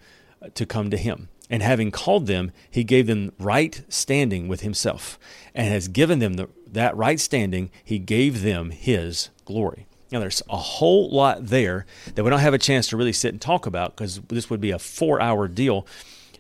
to 0.55 0.65
come 0.65 0.91
to 0.91 0.97
him. 0.97 1.29
And 1.51 1.65
having 1.65 1.91
called 1.91 2.27
them, 2.29 2.53
he 2.71 2.85
gave 2.85 3.09
them 3.09 3.33
right 3.41 3.83
standing 3.89 4.47
with 4.47 4.61
himself, 4.61 5.19
and 5.53 5.67
has 5.67 5.89
given 5.89 6.21
them 6.21 6.35
the, 6.35 6.49
that 6.71 6.97
right 6.97 7.19
standing, 7.19 7.71
he 7.83 7.99
gave 7.99 8.43
them 8.43 8.71
his 8.71 9.31
glory. 9.47 9.88
Now, 10.11 10.21
there's 10.21 10.43
a 10.49 10.57
whole 10.57 11.11
lot 11.11 11.47
there 11.47 11.85
that 12.15 12.25
we 12.25 12.31
don't 12.31 12.39
have 12.41 12.55
a 12.55 12.59
chance 12.59 12.89
to 12.89 12.97
really 12.97 13.13
sit 13.13 13.33
and 13.33 13.41
talk 13.41 13.67
about 13.67 13.97
because 13.97 14.21
this 14.29 14.49
would 14.49 14.61
be 14.61 14.71
a 14.71 14.79
four 14.79 15.21
hour 15.21 15.49
deal. 15.49 15.87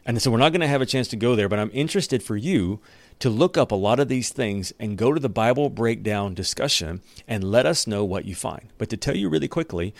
And 0.06 0.20
so 0.22 0.30
we're 0.30 0.38
not 0.38 0.52
going 0.52 0.62
to 0.62 0.66
have 0.66 0.80
a 0.80 0.86
chance 0.86 1.08
to 1.08 1.16
go 1.16 1.36
there, 1.36 1.48
but 1.48 1.58
I'm 1.58 1.70
interested 1.74 2.22
for 2.22 2.36
you 2.36 2.80
to 3.18 3.28
look 3.28 3.58
up 3.58 3.72
a 3.72 3.76
lot 3.76 4.00
of 4.00 4.08
these 4.08 4.30
things 4.30 4.72
and 4.78 4.96
go 4.96 5.12
to 5.12 5.20
the 5.20 5.28
Bible 5.28 5.68
breakdown 5.68 6.34
discussion 6.34 7.02
and 7.26 7.44
let 7.44 7.66
us 7.66 7.86
know 7.86 8.04
what 8.04 8.24
you 8.24 8.34
find. 8.34 8.72
But 8.78 8.88
to 8.90 8.96
tell 8.96 9.16
you 9.16 9.28
really 9.28 9.48
quickly, 9.48 9.94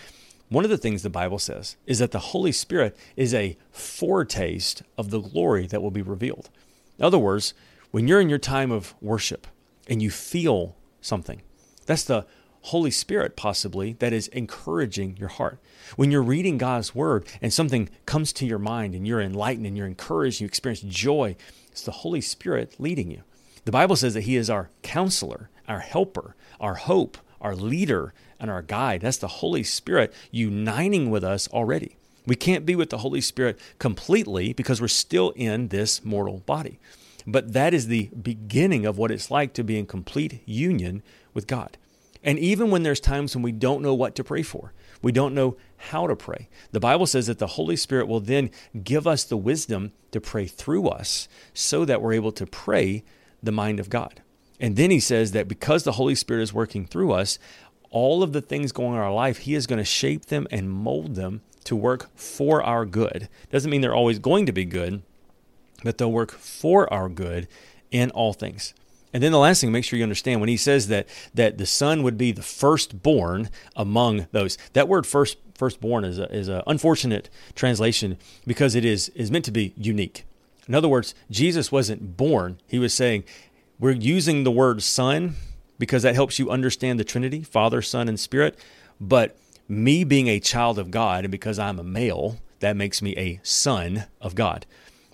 one 0.47 0.63
of 0.63 0.71
the 0.71 0.77
things 0.77 1.03
the 1.03 1.09
Bible 1.09 1.37
says 1.37 1.75
is 1.85 1.99
that 1.99 2.11
the 2.11 2.19
Holy 2.19 2.51
Spirit 2.51 2.97
is 3.15 3.33
a 3.33 3.55
foretaste 3.71 4.81
of 4.97 5.11
the 5.11 5.19
glory 5.19 5.67
that 5.67 5.81
will 5.81 5.91
be 5.91 6.01
revealed. 6.01 6.49
In 6.97 7.05
other 7.05 7.19
words, 7.19 7.53
when 7.91 8.07
you're 8.07 8.21
in 8.21 8.29
your 8.29 8.39
time 8.39 8.71
of 8.71 8.95
worship 9.01 9.45
and 9.87 10.01
you 10.01 10.09
feel 10.09 10.75
something, 11.01 11.41
that's 11.85 12.03
the 12.03 12.25
Holy 12.61 12.91
Spirit, 12.91 13.35
possibly, 13.35 13.93
that 13.99 14.13
is 14.13 14.27
encouraging 14.29 15.17
your 15.17 15.29
heart. 15.29 15.59
When 15.95 16.11
you're 16.11 16.21
reading 16.21 16.57
God's 16.57 16.93
Word 16.93 17.25
and 17.41 17.53
something 17.53 17.89
comes 18.05 18.33
to 18.33 18.45
your 18.45 18.59
mind 18.59 18.93
and 18.95 19.07
you're 19.07 19.21
enlightened 19.21 19.65
and 19.65 19.77
you're 19.77 19.87
encouraged, 19.87 20.41
you 20.41 20.47
experience 20.47 20.81
joy, 20.81 21.35
it's 21.71 21.81
the 21.81 21.91
Holy 21.91 22.21
Spirit 22.21 22.75
leading 22.77 23.09
you. 23.09 23.23
The 23.65 23.71
Bible 23.71 23.95
says 23.95 24.13
that 24.13 24.21
He 24.21 24.35
is 24.35 24.49
our 24.49 24.69
counselor, 24.81 25.49
our 25.67 25.79
helper, 25.79 26.35
our 26.59 26.75
hope, 26.75 27.17
our 27.41 27.55
leader, 27.55 28.13
and 28.39 28.51
our 28.51 28.61
guide. 28.61 29.01
That's 29.01 29.17
the 29.17 29.27
Holy 29.27 29.63
Spirit 29.63 30.13
uniting 30.31 31.09
with 31.09 31.23
us 31.23 31.47
already. 31.49 31.95
We 32.25 32.35
can't 32.35 32.65
be 32.65 32.75
with 32.75 32.89
the 32.89 32.99
Holy 32.99 33.21
Spirit 33.21 33.57
completely 33.79 34.53
because 34.53 34.81
we're 34.81 34.87
still 34.87 35.31
in 35.31 35.69
this 35.69 36.03
mortal 36.03 36.39
body. 36.45 36.79
But 37.25 37.53
that 37.53 37.73
is 37.73 37.87
the 37.87 38.09
beginning 38.21 38.85
of 38.85 38.97
what 38.97 39.11
it's 39.11 39.31
like 39.31 39.53
to 39.53 39.63
be 39.63 39.77
in 39.77 39.85
complete 39.85 40.41
union 40.45 41.01
with 41.33 41.47
God. 41.47 41.77
And 42.23 42.37
even 42.39 42.69
when 42.69 42.83
there's 42.83 42.99
times 42.99 43.35
when 43.35 43.43
we 43.43 43.51
don't 43.51 43.81
know 43.81 43.93
what 43.93 44.15
to 44.15 44.23
pray 44.23 44.41
for, 44.41 44.73
we 45.01 45.11
don't 45.11 45.33
know 45.33 45.55
how 45.77 46.07
to 46.07 46.15
pray. 46.15 46.49
The 46.71 46.79
Bible 46.79 47.05
says 47.05 47.27
that 47.27 47.39
the 47.39 47.47
Holy 47.47 47.75
Spirit 47.75 48.07
will 48.07 48.19
then 48.19 48.51
give 48.83 49.07
us 49.07 49.23
the 49.23 49.37
wisdom 49.37 49.93
to 50.11 50.19
pray 50.19 50.45
through 50.45 50.87
us 50.89 51.29
so 51.53 51.85
that 51.85 52.01
we're 52.01 52.13
able 52.13 52.33
to 52.33 52.45
pray 52.45 53.03
the 53.41 53.51
mind 53.51 53.79
of 53.79 53.89
God. 53.89 54.21
And 54.59 54.75
then 54.75 54.91
he 54.91 54.99
says 54.99 55.31
that 55.31 55.47
because 55.47 55.83
the 55.83 55.93
Holy 55.93 56.15
Spirit 56.15 56.43
is 56.43 56.53
working 56.53 56.85
through 56.85 57.13
us, 57.13 57.39
all 57.91 58.21
of 58.21 58.33
the 58.33 58.41
things 58.41 58.73
going 58.73 58.89
on 58.89 58.95
in 58.95 59.01
our 59.01 59.13
life, 59.13 59.39
he 59.39 59.55
is 59.55 59.67
going 59.67 59.79
to 59.79 59.85
shape 59.85 60.25
them 60.25 60.47
and 60.51 60.69
mold 60.69 61.15
them 61.15 61.41
to 61.63 61.75
work 61.75 62.09
for 62.15 62.61
our 62.61 62.85
good. 62.85 63.29
Doesn't 63.51 63.71
mean 63.71 63.81
they're 63.81 63.95
always 63.95 64.19
going 64.19 64.45
to 64.45 64.51
be 64.51 64.65
good, 64.65 65.01
but 65.83 65.97
they'll 65.97 66.11
work 66.11 66.31
for 66.31 66.91
our 66.93 67.07
good 67.07 67.47
in 67.91 68.11
all 68.11 68.33
things. 68.33 68.73
And 69.13 69.23
then 69.23 69.31
the 69.31 69.39
last 69.39 69.61
thing, 69.61 69.71
make 69.71 69.83
sure 69.83 69.97
you 69.97 70.03
understand 70.03 70.39
when 70.39 70.49
he 70.49 70.57
says 70.57 70.87
that 70.87 71.07
that 71.33 71.57
the 71.57 71.65
son 71.65 72.03
would 72.03 72.17
be 72.17 72.31
the 72.31 72.41
firstborn 72.41 73.49
among 73.75 74.27
those. 74.31 74.57
That 74.73 74.87
word 74.87 75.07
first 75.07 75.37
firstborn 75.55 76.05
is 76.05 76.19
a 76.19 76.31
is 76.33 76.47
a 76.47 76.63
unfortunate 76.67 77.29
translation 77.55 78.17
because 78.45 78.75
it 78.75 78.85
is 78.85 79.09
is 79.09 79.31
meant 79.31 79.45
to 79.45 79.51
be 79.51 79.73
unique. 79.75 80.25
In 80.67 80.75
other 80.75 80.87
words, 80.87 81.15
Jesus 81.31 81.71
wasn't 81.71 82.15
born. 82.15 82.59
He 82.67 82.77
was 82.77 82.93
saying 82.93 83.23
we're 83.79 83.91
using 83.91 84.43
the 84.43 84.51
word 84.51 84.83
son 84.83 85.35
because 85.79 86.03
that 86.03 86.13
helps 86.13 86.37
you 86.37 86.51
understand 86.51 86.99
the 86.99 87.03
Trinity, 87.03 87.41
Father, 87.41 87.81
Son, 87.81 88.07
and 88.07 88.19
Spirit. 88.19 88.59
But 88.99 89.37
me 89.67 90.03
being 90.03 90.27
a 90.27 90.39
child 90.39 90.77
of 90.77 90.91
God 90.91 91.23
and 91.23 91.31
because 91.31 91.57
I'm 91.57 91.79
a 91.79 91.83
male, 91.83 92.37
that 92.59 92.75
makes 92.75 93.01
me 93.01 93.15
a 93.17 93.39
son 93.41 94.05
of 94.19 94.35
God. 94.35 94.65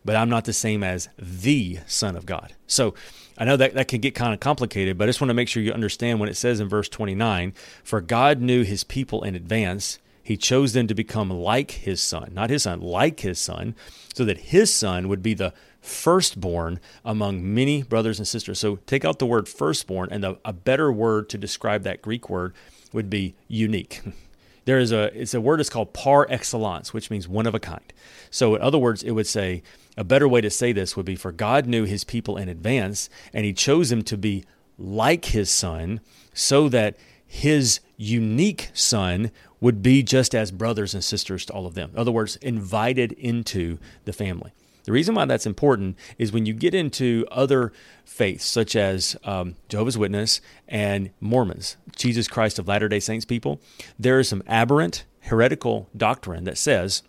But 0.03 0.15
I'm 0.15 0.29
not 0.29 0.45
the 0.45 0.53
same 0.53 0.83
as 0.83 1.09
the 1.17 1.79
Son 1.87 2.15
of 2.15 2.25
God. 2.25 2.53
So 2.67 2.93
I 3.37 3.45
know 3.45 3.57
that 3.57 3.73
that 3.73 3.87
can 3.87 4.01
get 4.01 4.15
kind 4.15 4.33
of 4.33 4.39
complicated, 4.39 4.97
but 4.97 5.05
I 5.05 5.07
just 5.07 5.21
want 5.21 5.29
to 5.29 5.35
make 5.35 5.47
sure 5.47 5.61
you 5.61 5.73
understand 5.73 6.19
when 6.19 6.29
it 6.29 6.37
says 6.37 6.59
in 6.59 6.69
verse 6.69 6.89
29 6.89 7.53
For 7.83 8.01
God 8.01 8.41
knew 8.41 8.63
his 8.63 8.83
people 8.83 9.23
in 9.23 9.35
advance. 9.35 9.99
He 10.23 10.37
chose 10.37 10.73
them 10.73 10.87
to 10.87 10.95
become 10.95 11.29
like 11.29 11.71
his 11.71 12.01
son, 12.01 12.31
not 12.33 12.49
his 12.49 12.63
son, 12.63 12.81
like 12.81 13.19
his 13.19 13.39
son, 13.39 13.75
so 14.13 14.25
that 14.25 14.39
his 14.39 14.73
son 14.73 15.07
would 15.07 15.21
be 15.21 15.35
the 15.35 15.53
firstborn 15.81 16.79
among 17.03 17.53
many 17.53 17.83
brothers 17.83 18.17
and 18.17 18.27
sisters. 18.27 18.59
So 18.59 18.77
take 18.87 19.05
out 19.05 19.19
the 19.19 19.27
word 19.27 19.47
firstborn, 19.47 20.09
and 20.11 20.23
the, 20.23 20.39
a 20.43 20.51
better 20.51 20.91
word 20.91 21.29
to 21.29 21.37
describe 21.37 21.83
that 21.83 22.01
Greek 22.01 22.27
word 22.27 22.55
would 22.91 23.09
be 23.09 23.35
unique. 23.47 24.01
There 24.65 24.79
is 24.79 24.91
a 24.91 25.03
it's 25.19 25.33
a 25.33 25.41
word 25.41 25.59
that's 25.59 25.69
called 25.69 25.93
par 25.93 26.27
excellence, 26.29 26.93
which 26.93 27.09
means 27.09 27.27
one 27.27 27.45
of 27.47 27.55
a 27.55 27.59
kind. 27.59 27.93
So 28.29 28.55
in 28.55 28.61
other 28.61 28.77
words, 28.77 29.03
it 29.03 29.11
would 29.11 29.27
say 29.27 29.63
a 29.95 30.03
better 30.03 30.27
way 30.27 30.41
to 30.41 30.49
say 30.49 30.73
this 30.73 30.97
would 30.97 31.05
be 31.05 31.15
for 31.15 31.31
God 31.31 31.67
knew 31.67 31.85
his 31.85 32.03
people 32.03 32.37
in 32.37 32.49
advance, 32.49 33.09
and 33.33 33.45
he 33.45 33.53
chose 33.53 33.89
them 33.89 34.01
to 34.03 34.17
be 34.17 34.43
like 34.77 35.25
his 35.25 35.49
son, 35.49 36.01
so 36.33 36.67
that 36.69 36.97
his 37.25 37.79
unique 37.97 38.71
son 38.73 39.31
would 39.61 39.81
be 39.81 40.03
just 40.03 40.35
as 40.35 40.51
brothers 40.51 40.93
and 40.93 41.03
sisters 41.03 41.45
to 41.45 41.53
all 41.53 41.65
of 41.65 41.75
them. 41.75 41.91
In 41.93 41.99
other 41.99 42.11
words, 42.11 42.35
invited 42.37 43.13
into 43.13 43.77
the 44.03 44.13
family. 44.13 44.51
The 44.85 44.91
reason 44.91 45.15
why 45.15 45.25
that's 45.25 45.45
important 45.45 45.97
is 46.17 46.31
when 46.31 46.45
you 46.45 46.53
get 46.53 46.73
into 46.73 47.25
other 47.31 47.73
faiths, 48.05 48.45
such 48.45 48.75
as 48.75 49.17
um, 49.23 49.55
Jehovah's 49.67 49.97
Witness 49.97 50.41
and 50.67 51.09
Mormons, 51.19 51.77
Jesus 51.95 52.27
Christ 52.27 52.59
of 52.59 52.67
Latter 52.67 52.87
day 52.87 52.99
Saints 52.99 53.25
people, 53.25 53.59
there 53.97 54.19
is 54.19 54.29
some 54.29 54.43
aberrant, 54.47 55.05
heretical 55.21 55.89
doctrine 55.97 56.43
that 56.43 56.57
says 56.57 57.01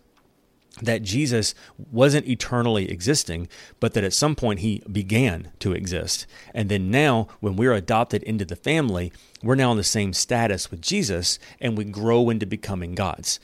that 0.82 1.02
Jesus 1.02 1.54
wasn't 1.90 2.28
eternally 2.28 2.90
existing, 2.90 3.48
but 3.80 3.94
that 3.94 4.04
at 4.04 4.12
some 4.12 4.34
point 4.34 4.60
he 4.60 4.82
began 4.90 5.50
to 5.60 5.72
exist. 5.72 6.26
And 6.52 6.68
then 6.68 6.90
now, 6.90 7.28
when 7.40 7.56
we're 7.56 7.72
adopted 7.72 8.22
into 8.24 8.44
the 8.44 8.56
family, 8.56 9.12
we're 9.42 9.54
now 9.54 9.70
in 9.70 9.78
the 9.78 9.84
same 9.84 10.12
status 10.12 10.70
with 10.70 10.82
Jesus 10.82 11.38
and 11.60 11.78
we 11.78 11.84
grow 11.84 12.28
into 12.28 12.46
becoming 12.46 12.94
gods. 12.94 13.40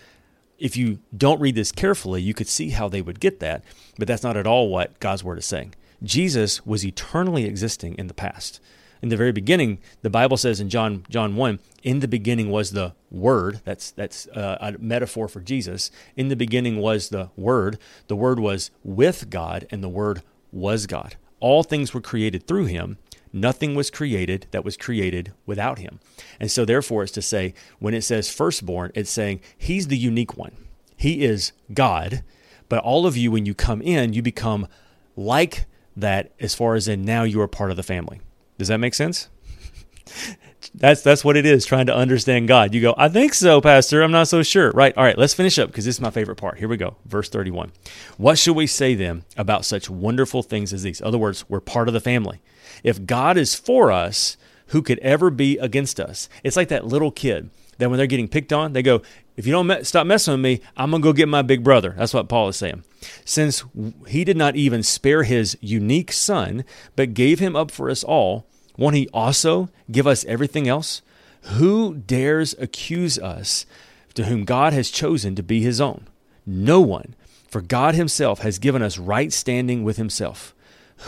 If 0.63 0.77
you 0.77 1.01
don't 1.17 1.41
read 1.41 1.55
this 1.55 1.73
carefully, 1.73 2.23
you 2.23 2.35
could 2.35 2.49
see 2.49 2.71
how 2.71 2.89
they 2.89 3.03
would 3.03 3.21
get 3.21 3.41
that, 3.41 3.65
but 3.99 4.07
that's 4.07 4.23
not 4.23 4.37
at 4.37 4.47
all 4.47 4.69
what 4.69 4.99
God's 5.01 5.25
word 5.25 5.39
is 5.39 5.47
saying. 5.47 5.75
Jesus 6.03 6.65
was 6.65 6.85
eternally 6.85 7.45
existing 7.45 7.95
in 7.97 8.07
the 8.07 8.15
past 8.15 8.61
in 9.03 9.09
the 9.09 9.17
very 9.17 9.33
beginning, 9.33 9.79
the 10.03 10.11
Bible 10.11 10.37
says 10.37 10.61
in 10.61 10.71
John 10.71 11.05
John 11.11 11.35
1, 11.35 11.59
in 11.83 12.01
the 12.01 12.09
beginning 12.09 12.51
was 12.51 12.71
the 12.71 12.95
word. 13.11 13.61
That's 13.65 13.91
that's 13.91 14.29
uh, 14.29 14.57
a 14.61 14.79
metaphor 14.79 15.29
for 15.29 15.41
Jesus. 15.41 15.91
In 16.17 16.29
the 16.29 16.37
beginning 16.37 16.79
was 16.79 17.09
the 17.09 17.31
word. 17.37 17.79
The 18.07 18.17
word 18.17 18.39
was 18.39 18.71
with 18.85 19.29
God 19.29 19.67
and 19.71 19.83
the 19.83 19.89
word 19.89 20.23
was 20.53 20.87
God. 20.87 21.17
All 21.41 21.65
things 21.65 21.93
were 21.93 22.01
created 22.01 22.47
through 22.47 22.67
him. 22.67 22.99
Nothing 23.33 23.75
was 23.75 23.91
created 23.91 24.47
that 24.51 24.65
was 24.65 24.77
created 24.77 25.33
without 25.47 25.79
him. 25.79 26.01
And 26.39 26.51
so 26.51 26.65
therefore 26.65 27.03
it's 27.03 27.13
to 27.13 27.23
say 27.23 27.55
when 27.79 27.95
it 27.95 28.03
says 28.03 28.31
firstborn, 28.31 28.93
it's 28.95 29.11
saying 29.11 29.41
he's 29.57 29.89
the 29.89 29.97
unique 29.97 30.37
one. 30.37 30.57
He 30.97 31.25
is 31.25 31.53
God, 31.73 32.23
but 32.69 32.83
all 32.83 33.07
of 33.07 33.17
you 33.17 33.31
when 33.31 33.47
you 33.47 33.55
come 33.55 33.81
in, 33.83 34.13
you 34.13 34.23
become 34.23 34.69
like 35.17 35.67
that 35.97 36.33
as 36.41 36.55
far 36.55 36.75
as 36.75 36.89
in 36.89 37.05
now 37.05 37.23
you 37.23 37.41
are 37.41 37.49
part 37.49 37.71
of 37.71 37.77
the 37.77 37.83
family. 37.83 38.21
Does 38.59 38.69
that 38.69 38.79
make 38.79 38.95
sense? 38.95 39.29
that's 40.75 41.03
that's 41.03 41.25
what 41.25 41.37
it 41.37 41.45
is 41.45 41.67
trying 41.67 41.87
to 41.87 41.95
understand 41.95 42.49
God. 42.49 42.75
You 42.75 42.81
go, 42.81 42.95
I 42.97 43.09
think 43.09 43.35
so, 43.35 43.61
Pastor. 43.61 44.03
I'm 44.03 44.13
not 44.13 44.29
so 44.29 44.43
sure. 44.43 44.71
Right. 44.71 44.97
All 44.97 45.05
right, 45.05 45.19
let's 45.19 45.35
finish 45.35 45.59
up 45.59 45.69
because 45.69 45.85
this 45.85 45.97
is 45.97 46.01
my 46.01 46.11
favorite 46.11 46.37
part. 46.37 46.59
Here 46.59 46.69
we 46.69 46.77
go. 46.77 46.97
Verse 47.05 47.29
31. 47.29 47.73
What 48.17 48.39
should 48.39 48.57
we 48.57 48.67
say 48.67 48.95
then 48.95 49.25
about 49.37 49.65
such 49.65 49.91
wonderful 49.91 50.43
things 50.43 50.73
as 50.73 50.83
these? 50.83 51.01
In 51.01 51.07
other 51.07 51.19
words, 51.19 51.45
we're 51.49 51.61
part 51.61 51.89
of 51.89 51.95
the 51.95 52.01
family. 52.01 52.41
If 52.83 53.07
God 53.07 53.37
is 53.37 53.55
for 53.55 53.93
us, 53.93 54.37
who 54.69 54.83
could 54.83 54.99
ever 55.01 55.31
be 55.31 55.59
against 55.59 56.01
us? 56.01 56.29
It's 56.43 56.57
like 56.57 56.69
that 56.69 56.87
little 56.87 57.11
kid 57.11 57.51
that 57.79 57.91
when 57.91 57.99
they're 57.99 58.07
getting 58.07 58.29
picked 58.29 58.53
on, 58.53 58.73
they 58.73 58.83
go, 58.83 59.03
if 59.37 59.47
you 59.47 59.53
don't 59.53 59.67
me- 59.67 59.85
stop 59.85 60.07
messing 60.07 60.33
with 60.33 60.41
me, 60.41 60.61
I'm 60.77 60.91
going 60.91 61.03
to 61.03 61.09
go 61.09 61.13
get 61.13 61.29
my 61.29 61.43
big 61.43 61.65
brother. 61.65 61.95
That's 61.97 62.15
what 62.15 62.29
Paul 62.29 62.49
is 62.49 62.57
saying. 62.57 62.85
Since 63.25 63.65
he 64.07 64.25
did 64.25 64.37
not 64.37 64.57
even 64.57 64.83
spare 64.83 65.23
his 65.25 65.57
unique 65.61 66.13
son, 66.13 66.65
but 66.97 67.15
gave 67.15 67.39
him 67.39 67.57
up 67.57 67.71
for 67.71 67.91
us 67.91 68.05
all, 68.05 68.47
won't 68.77 68.97
he 68.97 69.09
also 69.13 69.69
give 69.91 70.07
us 70.07 70.25
everything 70.27 70.69
else? 70.69 71.03
Who 71.43 71.95
dares 71.95 72.55
accuse 72.59 73.19
us 73.19 73.67
to 74.15 74.25
whom 74.25 74.45
God 74.45 74.73
has 74.73 74.91
chosen 74.91 75.35
to 75.35 75.43
be 75.43 75.61
his 75.63 75.81
own? 75.81 76.07
No 76.47 76.81
one, 76.81 77.15
for 77.49 77.61
God 77.61 77.95
himself 77.95 78.41
has 78.41 78.59
given 78.59 78.83
us 78.83 78.99
right 78.99 79.33
standing 79.33 79.83
with 79.83 79.97
himself. 79.97 80.55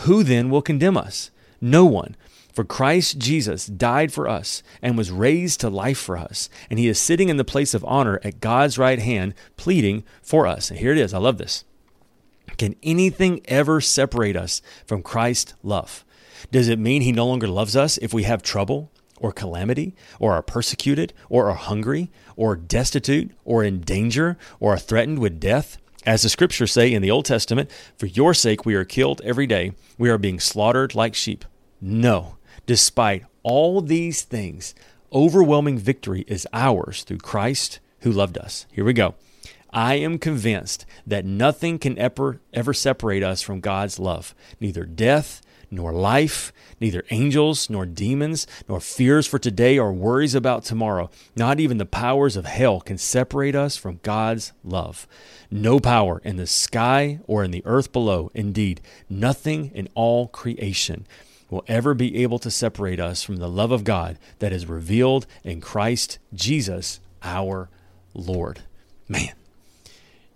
Who 0.01 0.23
then 0.23 0.49
will 0.49 0.61
condemn 0.61 0.97
us? 0.97 1.31
No 1.61 1.85
one. 1.85 2.15
For 2.53 2.63
Christ 2.63 3.17
Jesus 3.17 3.65
died 3.65 4.13
for 4.13 4.29
us 4.29 4.63
and 4.81 4.97
was 4.97 5.11
raised 5.11 5.59
to 5.59 5.69
life 5.69 5.97
for 5.97 6.17
us, 6.17 6.49
and 6.69 6.79
he 6.79 6.87
is 6.87 6.97
sitting 6.97 7.27
in 7.27 7.35
the 7.35 7.43
place 7.43 7.73
of 7.73 7.83
honor 7.83 8.19
at 8.23 8.39
God's 8.39 8.77
right 8.77 8.99
hand, 8.99 9.33
pleading 9.57 10.05
for 10.21 10.47
us. 10.47 10.69
And 10.69 10.79
here 10.79 10.93
it 10.93 10.97
is. 10.97 11.13
I 11.13 11.17
love 11.17 11.37
this. 11.37 11.65
Can 12.57 12.75
anything 12.81 13.41
ever 13.45 13.81
separate 13.81 14.37
us 14.37 14.61
from 14.85 15.03
Christ's 15.03 15.53
love? 15.63 16.05
Does 16.51 16.69
it 16.69 16.79
mean 16.79 17.01
he 17.01 17.11
no 17.11 17.27
longer 17.27 17.47
loves 17.47 17.75
us 17.75 17.97
if 17.97 18.13
we 18.13 18.23
have 18.23 18.41
trouble 18.41 18.91
or 19.19 19.31
calamity 19.31 19.95
or 20.19 20.33
are 20.33 20.41
persecuted 20.41 21.13
or 21.29 21.49
are 21.49 21.55
hungry 21.55 22.11
or 22.35 22.55
destitute 22.55 23.31
or 23.43 23.63
in 23.63 23.81
danger 23.81 24.37
or 24.59 24.73
are 24.73 24.79
threatened 24.79 25.19
with 25.19 25.39
death? 25.39 25.77
As 26.05 26.21
the 26.21 26.29
scriptures 26.29 26.71
say 26.71 26.93
in 26.93 27.01
the 27.01 27.09
Old 27.09 27.25
Testament, 27.25 27.71
for 27.97 28.05
your 28.05 28.35
sake 28.35 28.63
we 28.63 28.75
are 28.75 28.85
killed 28.85 29.21
every 29.23 29.47
day, 29.47 29.73
we 29.97 30.09
are 30.09 30.19
being 30.19 30.39
slaughtered 30.39 30.93
like 30.93 31.15
sheep. 31.15 31.43
No, 31.81 32.37
despite 32.67 33.25
all 33.41 33.81
these 33.81 34.21
things, 34.21 34.75
overwhelming 35.11 35.79
victory 35.79 36.23
is 36.27 36.47
ours 36.53 37.03
through 37.03 37.17
Christ 37.17 37.79
who 38.01 38.11
loved 38.11 38.37
us. 38.37 38.67
Here 38.71 38.85
we 38.85 38.93
go. 38.93 39.15
I 39.71 39.95
am 39.95 40.19
convinced 40.19 40.85
that 41.07 41.25
nothing 41.25 41.79
can 41.79 41.97
ever, 41.97 42.39
ever 42.53 42.73
separate 42.73 43.23
us 43.23 43.41
from 43.41 43.59
God's 43.59 43.99
love, 43.99 44.35
neither 44.59 44.85
death, 44.85 45.41
nor 45.71 45.91
life, 45.91 46.51
neither 46.79 47.03
angels 47.11 47.69
nor 47.69 47.85
demons, 47.85 48.47
nor 48.67 48.79
fears 48.79 49.27
for 49.27 49.39
today 49.39 49.77
or 49.77 49.93
worries 49.93 50.35
about 50.35 50.63
tomorrow. 50.63 51.09
Not 51.35 51.59
even 51.59 51.77
the 51.77 51.85
powers 51.85 52.35
of 52.35 52.45
hell 52.45 52.81
can 52.81 52.97
separate 52.97 53.55
us 53.55 53.77
from 53.77 53.99
God's 54.03 54.53
love. 54.63 55.07
No 55.49 55.79
power 55.79 56.21
in 56.23 56.37
the 56.37 56.47
sky 56.47 57.19
or 57.27 57.43
in 57.43 57.51
the 57.51 57.63
earth 57.65 57.91
below, 57.91 58.31
indeed, 58.33 58.81
nothing 59.09 59.71
in 59.73 59.89
all 59.93 60.27
creation 60.27 61.05
will 61.49 61.63
ever 61.67 61.93
be 61.93 62.23
able 62.23 62.39
to 62.39 62.51
separate 62.51 62.99
us 62.99 63.23
from 63.23 63.37
the 63.37 63.49
love 63.49 63.71
of 63.71 63.83
God 63.83 64.17
that 64.39 64.51
is 64.51 64.65
revealed 64.65 65.25
in 65.43 65.61
Christ 65.61 66.17
Jesus 66.33 66.99
our 67.21 67.69
Lord. 68.13 68.61
Man, 69.07 69.33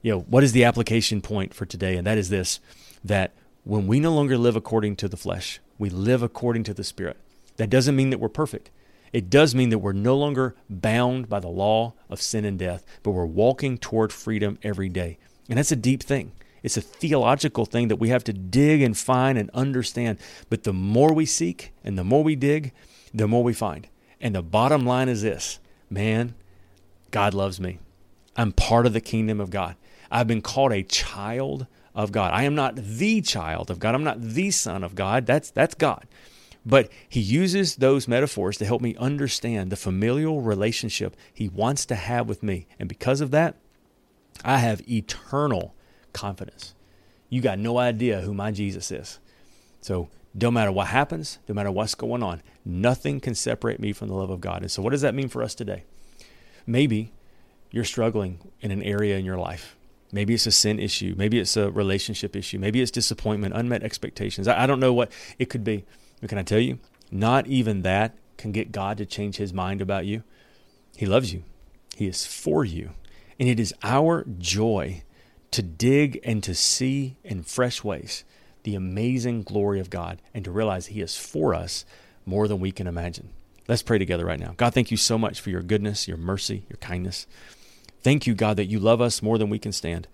you 0.01 0.11
know, 0.11 0.19
what 0.21 0.43
is 0.43 0.51
the 0.51 0.63
application 0.63 1.21
point 1.21 1.53
for 1.53 1.65
today? 1.65 1.97
And 1.97 2.05
that 2.05 2.17
is 2.17 2.29
this 2.29 2.59
that 3.03 3.31
when 3.69 3.85
we 3.85 3.99
no 3.99 4.11
longer 4.11 4.35
live 4.35 4.55
according 4.55 4.95
to 4.95 5.07
the 5.07 5.15
flesh, 5.15 5.59
we 5.77 5.91
live 5.91 6.23
according 6.23 6.63
to 6.63 6.73
the 6.73 6.83
Spirit. 6.83 7.17
That 7.57 7.69
doesn't 7.69 7.95
mean 7.95 8.09
that 8.09 8.19
we're 8.19 8.27
perfect. 8.27 8.71
It 9.13 9.29
does 9.29 9.53
mean 9.53 9.69
that 9.69 9.77
we're 9.77 9.91
no 9.93 10.17
longer 10.17 10.55
bound 10.67 11.29
by 11.29 11.39
the 11.39 11.49
law 11.49 11.93
of 12.09 12.19
sin 12.19 12.45
and 12.45 12.57
death, 12.57 12.83
but 13.03 13.11
we're 13.11 13.27
walking 13.27 13.77
toward 13.77 14.11
freedom 14.11 14.57
every 14.63 14.89
day. 14.89 15.19
And 15.47 15.59
that's 15.59 15.71
a 15.71 15.75
deep 15.75 16.01
thing. 16.01 16.31
It's 16.63 16.77
a 16.77 16.81
theological 16.81 17.65
thing 17.65 17.89
that 17.89 17.97
we 17.97 18.09
have 18.09 18.23
to 18.23 18.33
dig 18.33 18.81
and 18.81 18.97
find 18.97 19.37
and 19.37 19.51
understand. 19.51 20.17
But 20.49 20.63
the 20.63 20.73
more 20.73 21.13
we 21.13 21.27
seek 21.27 21.71
and 21.83 21.95
the 21.95 22.03
more 22.03 22.23
we 22.23 22.35
dig, 22.35 22.73
the 23.13 23.27
more 23.27 23.43
we 23.43 23.53
find. 23.53 23.87
And 24.19 24.33
the 24.33 24.41
bottom 24.41 24.83
line 24.83 25.09
is 25.09 25.21
this 25.21 25.59
man, 25.91 26.33
God 27.11 27.35
loves 27.35 27.59
me. 27.59 27.77
I'm 28.35 28.51
part 28.51 28.87
of 28.87 28.93
the 28.93 29.01
kingdom 29.01 29.39
of 29.39 29.51
God. 29.51 29.75
I've 30.09 30.27
been 30.27 30.41
called 30.41 30.71
a 30.71 30.81
child 30.81 31.67
of 32.03 32.13
God. 32.13 32.31
I 32.33 32.43
am 32.43 32.55
not 32.55 32.75
the 32.77 33.21
child 33.21 33.69
of 33.69 33.77
God. 33.77 33.93
I'm 33.93 34.05
not 34.05 34.21
the 34.21 34.51
son 34.51 34.85
of 34.85 34.95
God. 34.95 35.25
That's 35.25 35.51
that's 35.51 35.75
God. 35.75 36.07
But 36.65 36.89
he 37.07 37.19
uses 37.19 37.75
those 37.75 38.07
metaphors 38.07 38.57
to 38.57 38.65
help 38.65 38.81
me 38.81 38.95
understand 38.95 39.69
the 39.69 39.75
familial 39.75 40.41
relationship 40.41 41.15
he 41.33 41.49
wants 41.49 41.85
to 41.87 41.95
have 41.95 42.27
with 42.27 42.41
me. 42.41 42.67
And 42.79 42.87
because 42.87 43.19
of 43.21 43.31
that, 43.31 43.55
I 44.45 44.59
have 44.59 44.89
eternal 44.89 45.73
confidence. 46.13 46.73
You 47.29 47.41
got 47.41 47.59
no 47.59 47.77
idea 47.77 48.21
who 48.21 48.33
my 48.33 48.51
Jesus 48.51 48.91
is. 48.91 49.19
So, 49.81 50.09
no 50.33 50.51
matter 50.51 50.71
what 50.71 50.87
happens, 50.87 51.39
no 51.47 51.55
matter 51.55 51.71
what's 51.71 51.95
going 51.95 52.23
on, 52.23 52.41
nothing 52.63 53.19
can 53.19 53.35
separate 53.35 53.79
me 53.79 53.91
from 53.91 54.07
the 54.07 54.13
love 54.13 54.29
of 54.29 54.39
God. 54.39 54.61
And 54.61 54.71
so, 54.71 54.81
what 54.81 54.91
does 54.91 55.01
that 55.01 55.15
mean 55.15 55.27
for 55.27 55.43
us 55.43 55.53
today? 55.53 55.83
Maybe 56.65 57.11
you're 57.71 57.83
struggling 57.83 58.39
in 58.61 58.71
an 58.71 58.83
area 58.83 59.17
in 59.17 59.25
your 59.25 59.37
life 59.37 59.75
Maybe 60.11 60.33
it's 60.33 60.47
a 60.47 60.51
sin 60.51 60.79
issue. 60.79 61.13
Maybe 61.17 61.39
it's 61.39 61.55
a 61.55 61.69
relationship 61.71 62.35
issue. 62.35 62.57
Maybe 62.57 62.81
it's 62.81 62.91
disappointment, 62.91 63.53
unmet 63.55 63.83
expectations. 63.83 64.47
I, 64.47 64.63
I 64.63 64.67
don't 64.67 64.79
know 64.79 64.93
what 64.93 65.11
it 65.37 65.49
could 65.49 65.63
be. 65.63 65.85
But 66.19 66.29
can 66.29 66.37
I 66.37 66.43
tell 66.43 66.59
you? 66.59 66.79
Not 67.11 67.47
even 67.47 67.83
that 67.83 68.17
can 68.37 68.51
get 68.51 68.71
God 68.71 68.97
to 68.97 69.05
change 69.05 69.37
his 69.37 69.53
mind 69.53 69.81
about 69.81 70.05
you. 70.05 70.23
He 70.95 71.05
loves 71.05 71.33
you, 71.33 71.43
He 71.95 72.07
is 72.07 72.25
for 72.25 72.65
you. 72.65 72.91
And 73.39 73.47
it 73.47 73.59
is 73.59 73.73
our 73.83 74.25
joy 74.37 75.03
to 75.51 75.61
dig 75.61 76.19
and 76.23 76.43
to 76.43 76.53
see 76.53 77.17
in 77.23 77.43
fresh 77.43 77.83
ways 77.83 78.25
the 78.63 78.75
amazing 78.75 79.43
glory 79.43 79.79
of 79.79 79.89
God 79.89 80.21
and 80.33 80.43
to 80.43 80.51
realize 80.51 80.87
He 80.87 81.01
is 81.01 81.15
for 81.15 81.53
us 81.53 81.85
more 82.25 82.47
than 82.47 82.59
we 82.59 82.71
can 82.71 82.85
imagine. 82.85 83.29
Let's 83.67 83.83
pray 83.83 83.97
together 83.97 84.25
right 84.25 84.39
now. 84.39 84.55
God, 84.57 84.73
thank 84.73 84.91
you 84.91 84.97
so 84.97 85.17
much 85.17 85.39
for 85.39 85.51
your 85.51 85.61
goodness, 85.61 86.07
your 86.07 86.17
mercy, 86.17 86.65
your 86.69 86.77
kindness. 86.77 87.27
Thank 88.01 88.25
you, 88.27 88.33
God, 88.33 88.57
that 88.57 88.65
you 88.65 88.79
love 88.79 89.01
us 89.01 89.21
more 89.21 89.37
than 89.37 89.49
we 89.49 89.59
can 89.59 89.71
stand, 89.71 90.07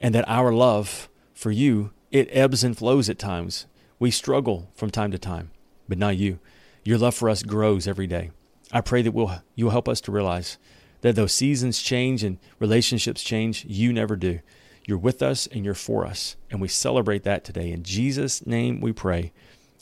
and 0.00 0.14
that 0.14 0.28
our 0.28 0.52
love 0.52 1.08
for 1.34 1.50
you, 1.50 1.90
it 2.10 2.28
ebbs 2.30 2.64
and 2.64 2.76
flows 2.76 3.08
at 3.10 3.18
times. 3.18 3.66
We 3.98 4.10
struggle 4.10 4.70
from 4.74 4.90
time 4.90 5.10
to 5.10 5.18
time, 5.18 5.50
but 5.88 5.98
not 5.98 6.16
you. 6.16 6.38
Your 6.84 6.98
love 6.98 7.14
for 7.14 7.28
us 7.28 7.42
grows 7.42 7.86
every 7.86 8.06
day. 8.06 8.30
I 8.72 8.80
pray 8.80 9.02
that 9.02 9.12
we'll, 9.12 9.42
you'll 9.54 9.70
help 9.70 9.88
us 9.88 10.00
to 10.02 10.12
realize 10.12 10.58
that 11.02 11.14
though 11.14 11.26
seasons 11.26 11.82
change 11.82 12.24
and 12.24 12.38
relationships 12.58 13.22
change, 13.22 13.64
you 13.66 13.92
never 13.92 14.16
do. 14.16 14.40
You're 14.86 14.98
with 14.98 15.22
us 15.22 15.46
and 15.46 15.64
you're 15.64 15.74
for 15.74 16.06
us. 16.06 16.36
And 16.50 16.60
we 16.60 16.68
celebrate 16.68 17.24
that 17.24 17.44
today. 17.44 17.72
In 17.72 17.82
Jesus' 17.82 18.46
name 18.46 18.80
we 18.80 18.92
pray. 18.92 19.32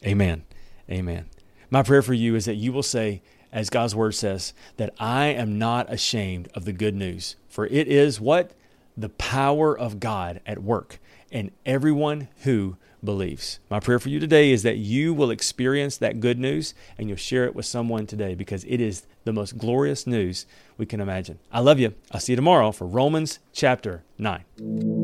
Amen. 0.05 0.45
Amen. 0.91 1.27
My 1.71 1.83
prayer 1.83 2.03
for 2.03 2.15
you 2.15 2.35
is 2.35 2.45
that 2.45 2.55
you 2.55 2.73
will 2.73 2.83
say, 2.83 3.23
as 3.55 3.71
God's 3.71 3.95
word 3.95 4.13
says, 4.13 4.53
that 4.77 4.93
I 4.99 5.27
am 5.27 5.59
not 5.59 5.91
ashamed 5.91 6.49
of 6.55 6.67
the 6.67 6.73
good 6.73 6.95
news. 6.95 7.37
For 7.49 7.67
it 7.67 7.89
is 7.89 8.21
what? 8.21 8.51
The 8.97 9.09
power 9.09 9.79
of 9.79 10.01
God 10.01 10.41
at 10.45 10.63
work 10.63 10.99
in 11.31 11.53
everyone 11.65 12.29
who 12.43 12.77
believes. 13.03 13.61
My 13.71 13.81
prayer 13.81 13.99
for 13.99 14.09
you 14.09 14.19
today 14.19 14.51
is 14.51 14.63
that 14.65 14.79
you 14.79 15.15
will 15.15 15.31
experience 15.31 15.97
that 15.99 16.21
good 16.21 16.39
news 16.39 16.75
and 16.99 17.09
you'll 17.09 17.17
share 17.17 17.45
it 17.45 17.55
with 17.55 17.67
someone 17.67 18.07
today 18.07 18.35
because 18.35 18.65
it 18.65 18.81
is 18.81 19.07
the 19.25 19.33
most 19.33 19.57
glorious 19.57 20.07
news 20.07 20.47
we 20.77 20.87
can 20.87 21.01
imagine. 21.01 21.39
I 21.53 21.61
love 21.61 21.79
you. 21.79 21.95
I'll 22.11 22.21
see 22.21 22.33
you 22.33 22.37
tomorrow 22.37 22.73
for 22.73 22.87
Romans 22.87 23.39
chapter 23.53 24.03
9. 24.19 25.04